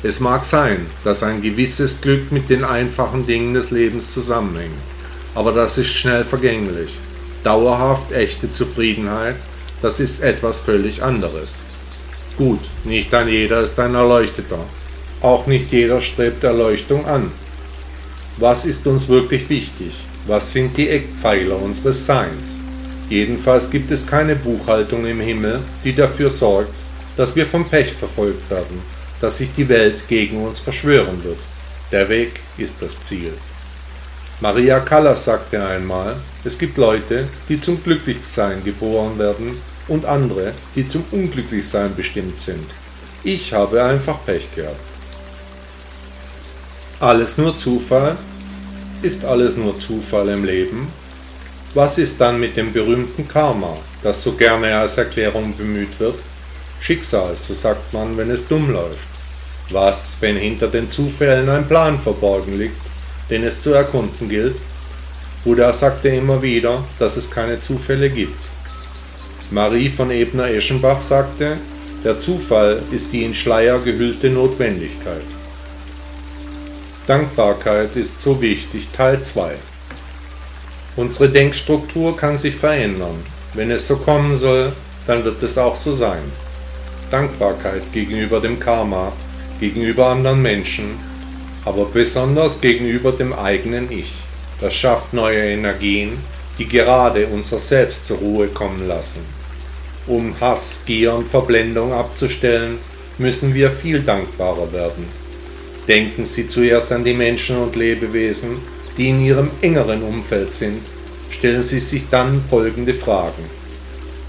Es 0.06 0.20
mag 0.20 0.46
sein, 0.46 0.86
dass 1.04 1.24
ein 1.24 1.42
gewisses 1.42 2.00
Glück 2.00 2.32
mit 2.32 2.52
den 2.52 2.64
einfachen 2.64 3.26
Dingen 3.26 3.56
des 3.56 3.72
Lebens 3.72 4.14
zusammenhängt, 4.14 4.76
aber 5.34 5.52
das 5.52 5.80
ist 5.80 5.88
schnell 5.88 6.24
vergänglich. 6.24 7.00
Dauerhaft 7.44 8.12
echte 8.12 8.52
Zufriedenheit, 8.52 9.38
das 9.82 10.00
ist 10.00 10.22
etwas 10.22 10.60
völlig 10.60 11.02
anderes. 11.02 11.64
Gut, 12.38 12.60
nicht 12.84 13.12
ein 13.16 13.28
jeder 13.28 13.62
ist 13.62 13.80
ein 13.80 13.96
Erleuchteter. 13.96 14.60
Auch 15.24 15.48
nicht 15.48 15.72
jeder 15.72 16.00
strebt 16.02 16.44
Erleuchtung 16.44 17.08
an. 17.08 17.32
Was 18.38 18.64
ist 18.64 18.86
uns 18.86 19.10
wirklich 19.10 19.50
wichtig? 19.50 20.06
Was 20.28 20.52
sind 20.52 20.78
die 20.78 20.88
Eckpfeiler 20.88 21.60
unseres 21.60 22.06
Seins? 22.06 22.60
Jedenfalls 23.10 23.72
gibt 23.72 23.90
es 23.90 24.06
keine 24.06 24.36
Buchhaltung 24.36 25.08
im 25.08 25.20
Himmel, 25.20 25.62
die 25.84 25.96
dafür 25.96 26.30
sorgt, 26.30 26.76
dass 27.18 27.36
wir 27.36 27.48
vom 27.48 27.68
Pech 27.68 27.94
verfolgt 27.94 28.52
werden, 28.52 28.95
dass 29.22 29.38
sich 29.38 29.52
die 29.52 29.70
Welt 29.70 30.08
gegen 30.08 30.46
uns 30.46 30.60
verschwören 30.60 31.24
wird. 31.24 31.40
Der 31.92 32.10
Weg 32.10 32.40
ist 32.58 32.82
das 32.82 33.02
Ziel. 33.02 33.34
Maria 34.42 34.80
Callas 34.80 35.26
sagte 35.26 35.66
einmal, 35.66 36.18
es 36.44 36.58
gibt 36.58 36.78
Leute, 36.78 37.28
die 37.48 37.60
zum 37.60 37.82
Glücklichsein 37.82 38.64
geboren 38.64 39.18
werden 39.18 39.58
und 39.88 40.06
andere, 40.06 40.54
die 40.76 40.86
zum 40.86 41.06
Unglücklichsein 41.12 41.96
bestimmt 41.96 42.40
sind. 42.40 42.66
Ich 43.24 43.54
habe 43.54 43.82
einfach 43.84 44.26
Pech 44.26 44.54
gehabt. 44.54 44.76
Alles 47.00 47.38
nur 47.38 47.56
Zufall? 47.56 48.18
Ist 49.02 49.26
alles 49.26 49.56
nur 49.56 49.78
Zufall 49.80 50.30
im 50.30 50.44
Leben? 50.44 50.88
Was 51.74 51.98
ist 51.98 52.20
dann 52.20 52.40
mit 52.40 52.56
dem 52.56 52.72
berühmten 52.72 53.28
Karma, 53.28 53.78
das 54.02 54.24
so 54.24 54.34
gerne 54.34 54.76
als 54.76 54.98
Erklärung 54.98 55.56
bemüht 55.56 56.00
wird? 56.00 56.22
Schicksal, 56.80 57.36
so 57.36 57.54
sagt 57.54 57.94
man, 57.94 58.18
wenn 58.18 58.30
es 58.30 58.48
dumm 58.48 58.72
läuft. 58.72 59.08
Was, 59.70 60.18
wenn 60.22 60.38
hinter 60.38 60.68
den 60.68 60.90
Zufällen 60.90 61.50
ein 61.50 61.68
Plan 61.68 62.00
verborgen 62.00 62.58
liegt, 62.58 62.82
den 63.30 63.44
es 63.44 63.60
zu 63.60 63.74
erkunden 63.74 64.30
gilt? 64.30 64.62
Buddha 65.44 65.74
sagte 65.74 66.10
immer 66.10 66.42
wieder, 66.42 66.84
dass 67.00 67.18
es 67.18 67.30
keine 67.30 67.60
Zufälle 67.60 68.10
gibt. 68.10 68.46
Marie 69.52 69.90
von 69.90 70.12
Ebner-Eschenbach 70.12 71.02
sagte, 71.02 71.58
der 72.04 72.18
Zufall 72.20 72.82
ist 72.92 73.12
die 73.14 73.24
in 73.24 73.34
Schleier 73.34 73.80
gehüllte 73.80 74.30
Notwendigkeit. 74.30 75.24
Dankbarkeit 77.08 77.96
ist 77.96 78.20
so 78.20 78.42
wichtig. 78.42 78.90
Teil 78.92 79.22
2. 79.22 79.54
Unsere 80.96 81.30
Denkstruktur 81.30 82.18
kann 82.18 82.38
sich 82.38 82.56
verändern. 82.56 83.24
Wenn 83.54 83.70
es 83.70 83.88
so 83.88 83.98
kommen 83.98 84.36
soll, 84.36 84.72
dann 85.06 85.24
wird 85.24 85.42
es 85.44 85.58
auch 85.58 85.76
so 85.76 85.94
sein. 85.94 86.24
Dankbarkeit 87.16 87.94
gegenüber 87.94 88.42
dem 88.42 88.60
Karma, 88.60 89.14
gegenüber 89.62 90.08
anderen 90.08 90.42
Menschen, 90.42 90.98
aber 91.64 91.86
besonders 91.86 92.60
gegenüber 92.60 93.14
dem 93.14 93.32
eigenen 93.32 93.90
Ich. 93.90 94.16
Das 94.60 94.74
schafft 94.74 95.14
neue 95.14 95.40
Energien, 95.40 96.18
die 96.60 96.68
gerade 96.68 97.28
unser 97.28 97.58
Selbst 97.58 98.06
zur 98.06 98.18
Ruhe 98.18 98.48
kommen 98.48 98.86
lassen. 98.86 99.22
Um 100.08 100.36
Hass, 100.42 100.84
Gier 100.86 101.14
und 101.14 101.30
Verblendung 101.30 101.94
abzustellen, 101.94 102.80
müssen 103.18 103.54
wir 103.54 103.72
viel 103.72 104.02
dankbarer 104.02 104.74
werden. 104.74 105.06
Denken 105.88 106.26
Sie 106.26 106.50
zuerst 106.50 106.92
an 106.92 107.06
die 107.06 107.14
Menschen 107.14 107.56
und 107.56 107.78
Lebewesen, 107.78 108.58
die 108.98 109.12
in 109.12 109.22
Ihrem 109.22 109.52
engeren 109.62 110.04
Umfeld 110.04 110.52
sind. 110.52 110.82
Stellen 111.30 111.62
Sie 111.62 111.80
sich 111.80 112.10
dann 112.10 112.44
folgende 112.50 112.94
Fragen. 112.94 113.55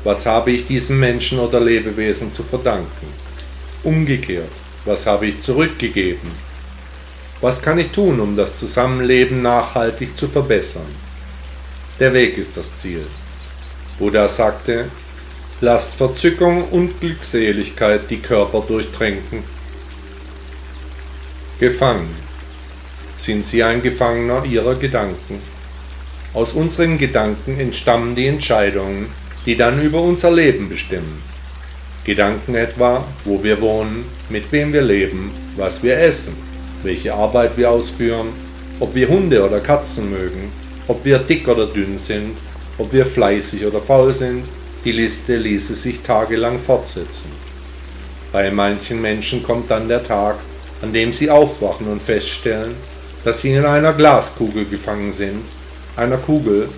Was 0.07 0.25
habe 0.25 0.53
ich 0.53 0.64
diesem 0.64 1.01
Menschen 1.01 1.40
oder 1.40 1.59
Lebewesen 1.59 2.33
zu 2.33 2.45
verdanken? 2.45 3.09
Umgekehrt, 3.83 4.53
was 4.85 5.05
habe 5.05 5.27
ich 5.27 5.40
zurückgegeben? 5.40 6.31
Was 7.40 7.61
kann 7.61 7.77
ich 7.81 7.88
tun, 7.88 8.21
um 8.21 8.37
das 8.37 8.55
Zusammenleben 8.55 9.42
nachhaltig 9.42 10.16
zu 10.16 10.29
verbessern? 10.29 10.87
Der 11.99 12.14
Weg 12.14 12.38
ist 12.38 12.57
das 12.57 12.77
Ziel. 12.77 13.05
Buddha 13.99 14.29
sagte, 14.29 14.85
lasst 15.61 15.97
Verzückung 15.97 16.69
und 16.69 17.01
Glückseligkeit 17.01 18.03
die 18.09 18.21
Körper 18.21 18.61
durchtränken. 18.61 19.42
Gefangen. 21.59 22.14
Sind 23.16 23.45
Sie 23.45 23.61
ein 23.61 23.83
Gefangener 23.83 24.45
Ihrer 24.45 24.77
Gedanken? 24.77 25.40
Aus 26.33 26.53
unseren 26.53 26.97
Gedanken 26.97 27.59
entstammen 27.59 28.14
die 28.14 28.29
Entscheidungen, 28.29 29.11
die 29.47 29.57
dann 29.57 29.81
über 29.81 30.03
unser 30.03 30.31
Leben 30.31 30.69
bestimmen. 30.69 31.23
Gedanken 32.05 32.55
etwa, 32.55 33.05
wo 33.25 33.43
wir 33.43 33.61
wohnen, 33.61 34.05
mit 34.29 34.53
wem 34.53 34.73
wir 34.73 34.83
leben, 34.83 35.31
was 35.57 35.83
wir 35.83 35.99
essen 35.99 36.37
welche 36.87 37.15
Arbeit 37.15 37.57
wir 37.57 37.71
ausführen, 37.71 38.29
ob 38.81 38.95
wir 38.95 39.09
Hunde 39.09 39.45
oder 39.45 39.61
Katzen 39.61 40.11
mögen, 40.11 40.51
ob 40.87 41.05
wir 41.05 41.19
dick 41.19 41.49
oder 41.49 41.67
dünn 41.67 41.99
sind, 41.99 42.37
ob 42.79 42.93
wir 42.93 43.05
fleißig 43.05 43.67
oder 43.67 43.81
faul 43.81 44.13
sind, 44.13 44.45
die 44.85 44.93
Liste 44.93 45.37
ließe 45.37 45.75
sich 45.75 46.01
tagelang 46.01 46.59
fortsetzen. 46.59 47.31
Bei 48.33 48.51
manchen 48.51 49.01
Menschen 49.01 49.43
kommt 49.43 49.71
dann 49.71 49.89
der 49.89 50.03
Tag, 50.03 50.37
an 50.83 50.93
dem 50.93 51.13
sie 51.13 51.31
aufwachen 51.31 51.89
und 51.89 52.03
feststellen, 52.03 52.75
dass 53.25 53.41
sie 53.41 53.53
in 53.53 53.65
einer 53.65 53.93
Glaskugel 53.93 54.67
gefangen 54.67 55.11
sind, 55.11 55.47
einer 55.97 56.19
Kugel, 56.19 56.69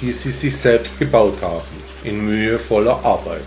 die 0.00 0.12
sie 0.12 0.32
sich 0.32 0.54
selbst 0.54 0.98
gebaut 0.98 1.40
haben, 1.40 1.85
in 2.06 2.24
mühevoller 2.24 3.04
Arbeit. 3.04 3.44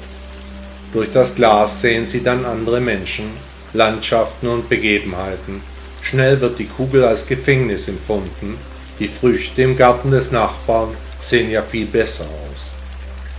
Durch 0.93 1.11
das 1.11 1.35
Glas 1.35 1.81
sehen 1.81 2.05
sie 2.05 2.23
dann 2.23 2.45
andere 2.45 2.79
Menschen, 2.79 3.25
Landschaften 3.73 4.47
und 4.47 4.69
Begebenheiten, 4.69 5.61
Schnell 6.01 6.41
wird 6.41 6.59
die 6.59 6.65
Kugel 6.65 7.03
als 7.03 7.27
Gefängnis 7.27 7.87
empfunden, 7.87 8.57
die 8.99 9.07
Früchte 9.07 9.61
im 9.61 9.77
Garten 9.77 10.11
des 10.11 10.31
Nachbarn 10.31 10.89
sehen 11.19 11.51
ja 11.51 11.61
viel 11.61 11.85
besser 11.85 12.23
aus. 12.23 12.73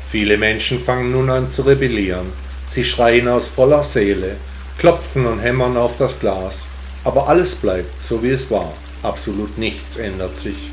Viele 0.08 0.36
Menschen 0.36 0.82
fangen 0.82 1.12
nun 1.12 1.30
an 1.30 1.50
zu 1.50 1.62
rebellieren, 1.62 2.26
sie 2.66 2.84
schreien 2.84 3.28
aus 3.28 3.48
voller 3.48 3.82
Seele, 3.82 4.36
klopfen 4.78 5.26
und 5.26 5.40
hämmern 5.40 5.76
auf 5.76 5.96
das 5.96 6.20
Glas, 6.20 6.68
aber 7.04 7.28
alles 7.28 7.54
bleibt 7.54 8.00
so 8.00 8.22
wie 8.22 8.30
es 8.30 8.50
war, 8.50 8.72
absolut 9.02 9.56
nichts 9.58 9.96
ändert 9.96 10.36
sich. 10.36 10.70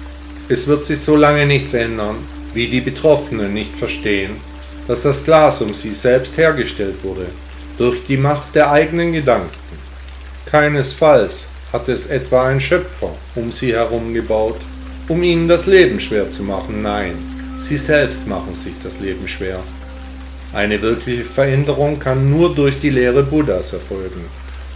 Es 0.50 0.68
wird 0.68 0.86
sich 0.86 1.00
so 1.00 1.16
lange 1.16 1.46
nichts 1.46 1.74
ändern, 1.74 2.18
wie 2.54 2.68
die 2.68 2.82
Betroffenen 2.82 3.54
nicht 3.54 3.76
verstehen, 3.76 4.32
dass 4.88 5.04
das 5.04 5.24
Glas 5.24 5.62
um 5.62 5.74
sie 5.74 5.94
selbst 5.94 6.38
hergestellt 6.38 7.04
wurde, 7.04 7.28
durch 7.78 8.06
die 8.08 8.18
Macht 8.18 8.56
der 8.56 8.72
eigenen 8.72 9.14
Gedanken. 9.14 9.50
Keinesfalls 10.46 11.50
hat 11.74 11.90
es 11.90 12.08
etwa 12.08 12.48
ein 12.48 12.62
Schöpfer 12.62 13.14
um 13.36 13.52
sie 13.52 13.74
herum 13.74 14.14
gebaut, 14.14 14.60
um 15.08 15.24
ihnen 15.24 15.48
das 15.48 15.66
Leben 15.66 16.00
schwer 16.00 16.30
zu 16.30 16.44
machen? 16.44 16.82
Nein, 16.82 17.14
sie 17.60 17.78
selbst 17.78 18.28
machen 18.28 18.54
sich 18.54 18.76
das 18.82 19.00
Leben 19.00 19.28
schwer. 19.28 19.60
Eine 20.54 20.82
wirkliche 20.82 21.26
Veränderung 21.26 22.00
kann 22.00 22.30
nur 22.30 22.56
durch 22.56 22.80
die 22.80 22.90
Lehre 22.90 23.24
Buddhas 23.24 23.74
erfolgen. 23.74 24.26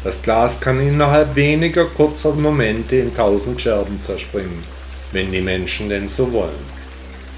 Das 0.04 0.22
Glas 0.22 0.60
kann 0.60 0.82
innerhalb 0.82 1.36
weniger 1.36 1.86
kurzer 1.86 2.34
Momente 2.34 2.98
in 2.98 3.14
tausend 3.14 3.62
Scherben 3.62 4.02
zerspringen, 4.02 4.64
wenn 5.12 5.32
die 5.32 5.42
Menschen 5.42 5.90
denn 5.90 6.10
so 6.10 6.32
wollen. 6.34 6.71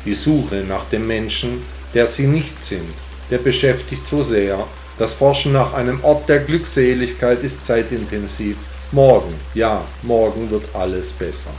Die 0.06 0.14
Suche 0.14 0.64
nach 0.68 0.86
dem 0.86 1.08
Menschen, 1.08 1.62
der 1.94 2.08
sie 2.08 2.28
nicht 2.28 2.64
sind, 2.64 2.94
der 3.32 3.38
beschäftigt 3.38 4.06
so 4.06 4.22
sehr, 4.22 4.66
das 4.98 5.14
Forschen 5.14 5.54
nach 5.54 5.74
einem 5.74 6.04
Ort 6.04 6.30
der 6.30 6.40
Glückseligkeit 6.40 7.44
ist 7.44 7.66
zeitintensiv 7.66 8.58
Morgen, 8.94 9.34
ja, 9.56 9.84
morgen 10.04 10.52
wird 10.52 10.66
alles 10.76 11.14
besser. 11.14 11.50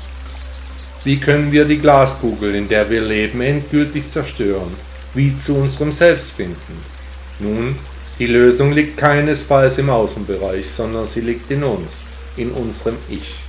Wie 1.03 1.19
können 1.19 1.51
wir 1.51 1.65
die 1.65 1.81
Glaskugel, 1.81 2.55
in 2.55 2.69
der 2.69 2.89
wir 2.89 3.01
leben, 3.01 3.41
endgültig 3.41 4.09
zerstören? 4.09 4.73
Wie 5.15 5.37
zu 5.37 5.57
unserem 5.57 5.91
Selbst 5.91 6.31
finden? 6.31 6.79
Nun, 7.41 7.77
die 8.21 8.29
Lösung 8.29 8.71
liegt 8.71 8.99
keinesfalls 8.99 9.79
im 9.79 9.91
Außenbereich, 9.91 10.71
sondern 10.71 11.07
sie 11.07 11.23
liegt 11.23 11.51
in 11.51 11.65
uns, 11.65 12.05
in 12.37 12.53
unserem 12.53 12.95
Ich, 13.09 13.41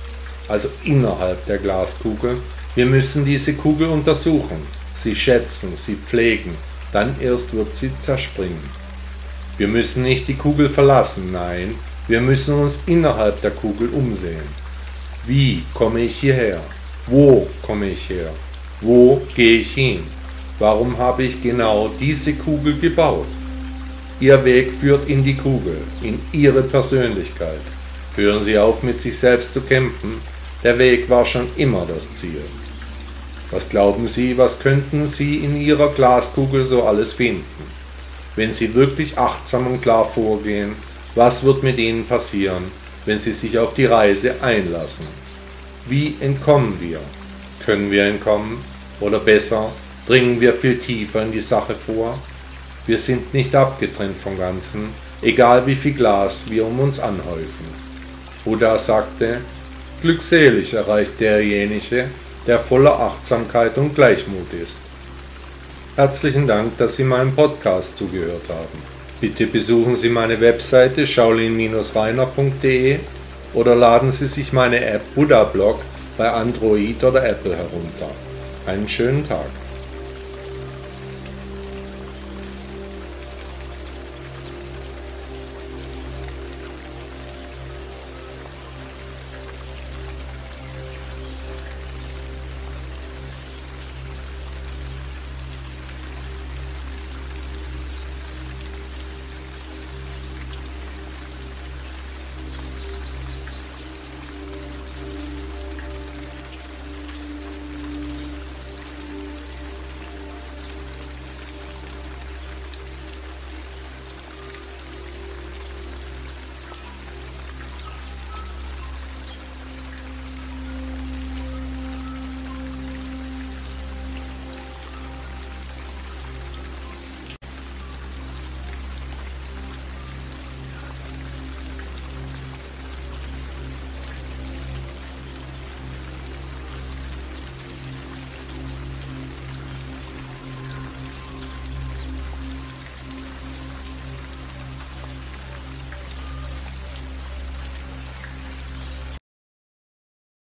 also 0.48 0.68
innerhalb 0.82 1.46
der 1.46 1.58
Glaskugel. 1.58 2.38
Wir 2.74 2.86
müssen 2.86 3.24
diese 3.24 3.54
Kugel 3.54 3.86
untersuchen, 3.86 4.60
sie 4.96 5.14
schätzen, 5.14 5.76
sie 5.76 5.94
pflegen, 5.94 6.52
dann 6.92 7.14
erst 7.20 7.54
wird 7.54 7.74
sie 7.76 7.96
zerspringen. 7.96 8.86
Wir 9.58 9.68
müssen 9.68 10.02
nicht 10.02 10.28
die 10.28 10.34
Kugel 10.34 10.68
verlassen, 10.68 11.32
nein, 11.32 11.74
wir 12.08 12.20
müssen 12.20 12.54
uns 12.54 12.80
innerhalb 12.86 13.40
der 13.42 13.50
Kugel 13.50 13.88
umsehen. 13.88 14.48
Wie 15.26 15.62
komme 15.74 16.00
ich 16.00 16.16
hierher? 16.16 16.60
Wo 17.06 17.46
komme 17.62 17.90
ich 17.90 18.08
her? 18.08 18.30
Wo 18.80 19.20
gehe 19.34 19.58
ich 19.60 19.74
hin? 19.74 20.00
Warum 20.58 20.96
habe 20.96 21.24
ich 21.24 21.42
genau 21.42 21.90
diese 22.00 22.34
Kugel 22.34 22.78
gebaut? 22.78 23.28
Ihr 24.20 24.42
Weg 24.44 24.72
führt 24.72 25.08
in 25.08 25.22
die 25.22 25.36
Kugel, 25.36 25.78
in 26.02 26.18
Ihre 26.32 26.62
Persönlichkeit. 26.62 27.60
Hören 28.14 28.40
Sie 28.40 28.56
auf, 28.58 28.82
mit 28.82 29.00
sich 29.00 29.18
selbst 29.18 29.52
zu 29.52 29.60
kämpfen. 29.60 30.14
Der 30.62 30.78
Weg 30.78 31.10
war 31.10 31.26
schon 31.26 31.48
immer 31.56 31.86
das 31.86 32.14
Ziel. 32.14 32.42
Was 33.50 33.68
glauben 33.68 34.06
Sie, 34.06 34.36
was 34.36 34.58
könnten 34.58 35.06
Sie 35.06 35.36
in 35.36 35.56
Ihrer 35.56 35.88
Glaskugel 35.90 36.64
so 36.64 36.84
alles 36.84 37.12
finden? 37.12 37.44
Wenn 38.34 38.52
Sie 38.52 38.74
wirklich 38.74 39.18
achtsam 39.18 39.66
und 39.66 39.82
klar 39.82 40.04
vorgehen, 40.04 40.74
was 41.16 41.44
wird 41.44 41.62
mit 41.62 41.78
ihnen 41.78 42.04
passieren, 42.04 42.64
wenn 43.06 43.16
sie 43.16 43.32
sich 43.32 43.58
auf 43.58 43.72
die 43.72 43.86
Reise 43.86 44.34
einlassen? 44.42 45.06
Wie 45.86 46.14
entkommen 46.20 46.76
wir? 46.78 47.00
Können 47.64 47.90
wir 47.90 48.04
entkommen? 48.04 48.58
Oder 49.00 49.20
besser, 49.20 49.72
dringen 50.06 50.38
wir 50.42 50.52
viel 50.52 50.78
tiefer 50.78 51.22
in 51.22 51.32
die 51.32 51.40
Sache 51.40 51.74
vor? 51.74 52.18
Wir 52.86 52.98
sind 52.98 53.32
nicht 53.32 53.54
abgetrennt 53.54 54.18
vom 54.18 54.36
Ganzen, 54.36 54.90
egal 55.22 55.66
wie 55.66 55.74
viel 55.74 55.94
Glas 55.94 56.50
wir 56.50 56.66
um 56.66 56.78
uns 56.80 57.00
anhäufen. 57.00 57.66
Buddha 58.44 58.76
sagte, 58.76 59.40
glückselig 60.02 60.74
erreicht 60.74 61.18
derjenige, 61.18 62.10
der 62.46 62.58
voller 62.58 62.98
Achtsamkeit 62.98 63.76
und 63.78 63.94
Gleichmut 63.94 64.52
ist. 64.52 64.78
Herzlichen 65.96 66.46
Dank, 66.46 66.76
dass 66.78 66.96
Sie 66.96 67.04
meinem 67.04 67.34
Podcast 67.34 67.96
zugehört 67.96 68.48
haben. 68.48 68.82
Bitte 69.20 69.46
besuchen 69.46 69.96
Sie 69.96 70.10
meine 70.10 70.40
Webseite 70.40 71.06
shaolin-reiner.de 71.06 72.98
oder 73.54 73.74
laden 73.74 74.10
Sie 74.10 74.26
sich 74.26 74.52
meine 74.52 74.84
App 74.84 75.02
Buddha 75.14 75.44
Blog 75.44 75.80
bei 76.18 76.30
Android 76.30 77.02
oder 77.02 77.26
Apple 77.26 77.56
herunter. 77.56 78.10
Einen 78.66 78.88
schönen 78.88 79.26
Tag. 79.26 79.46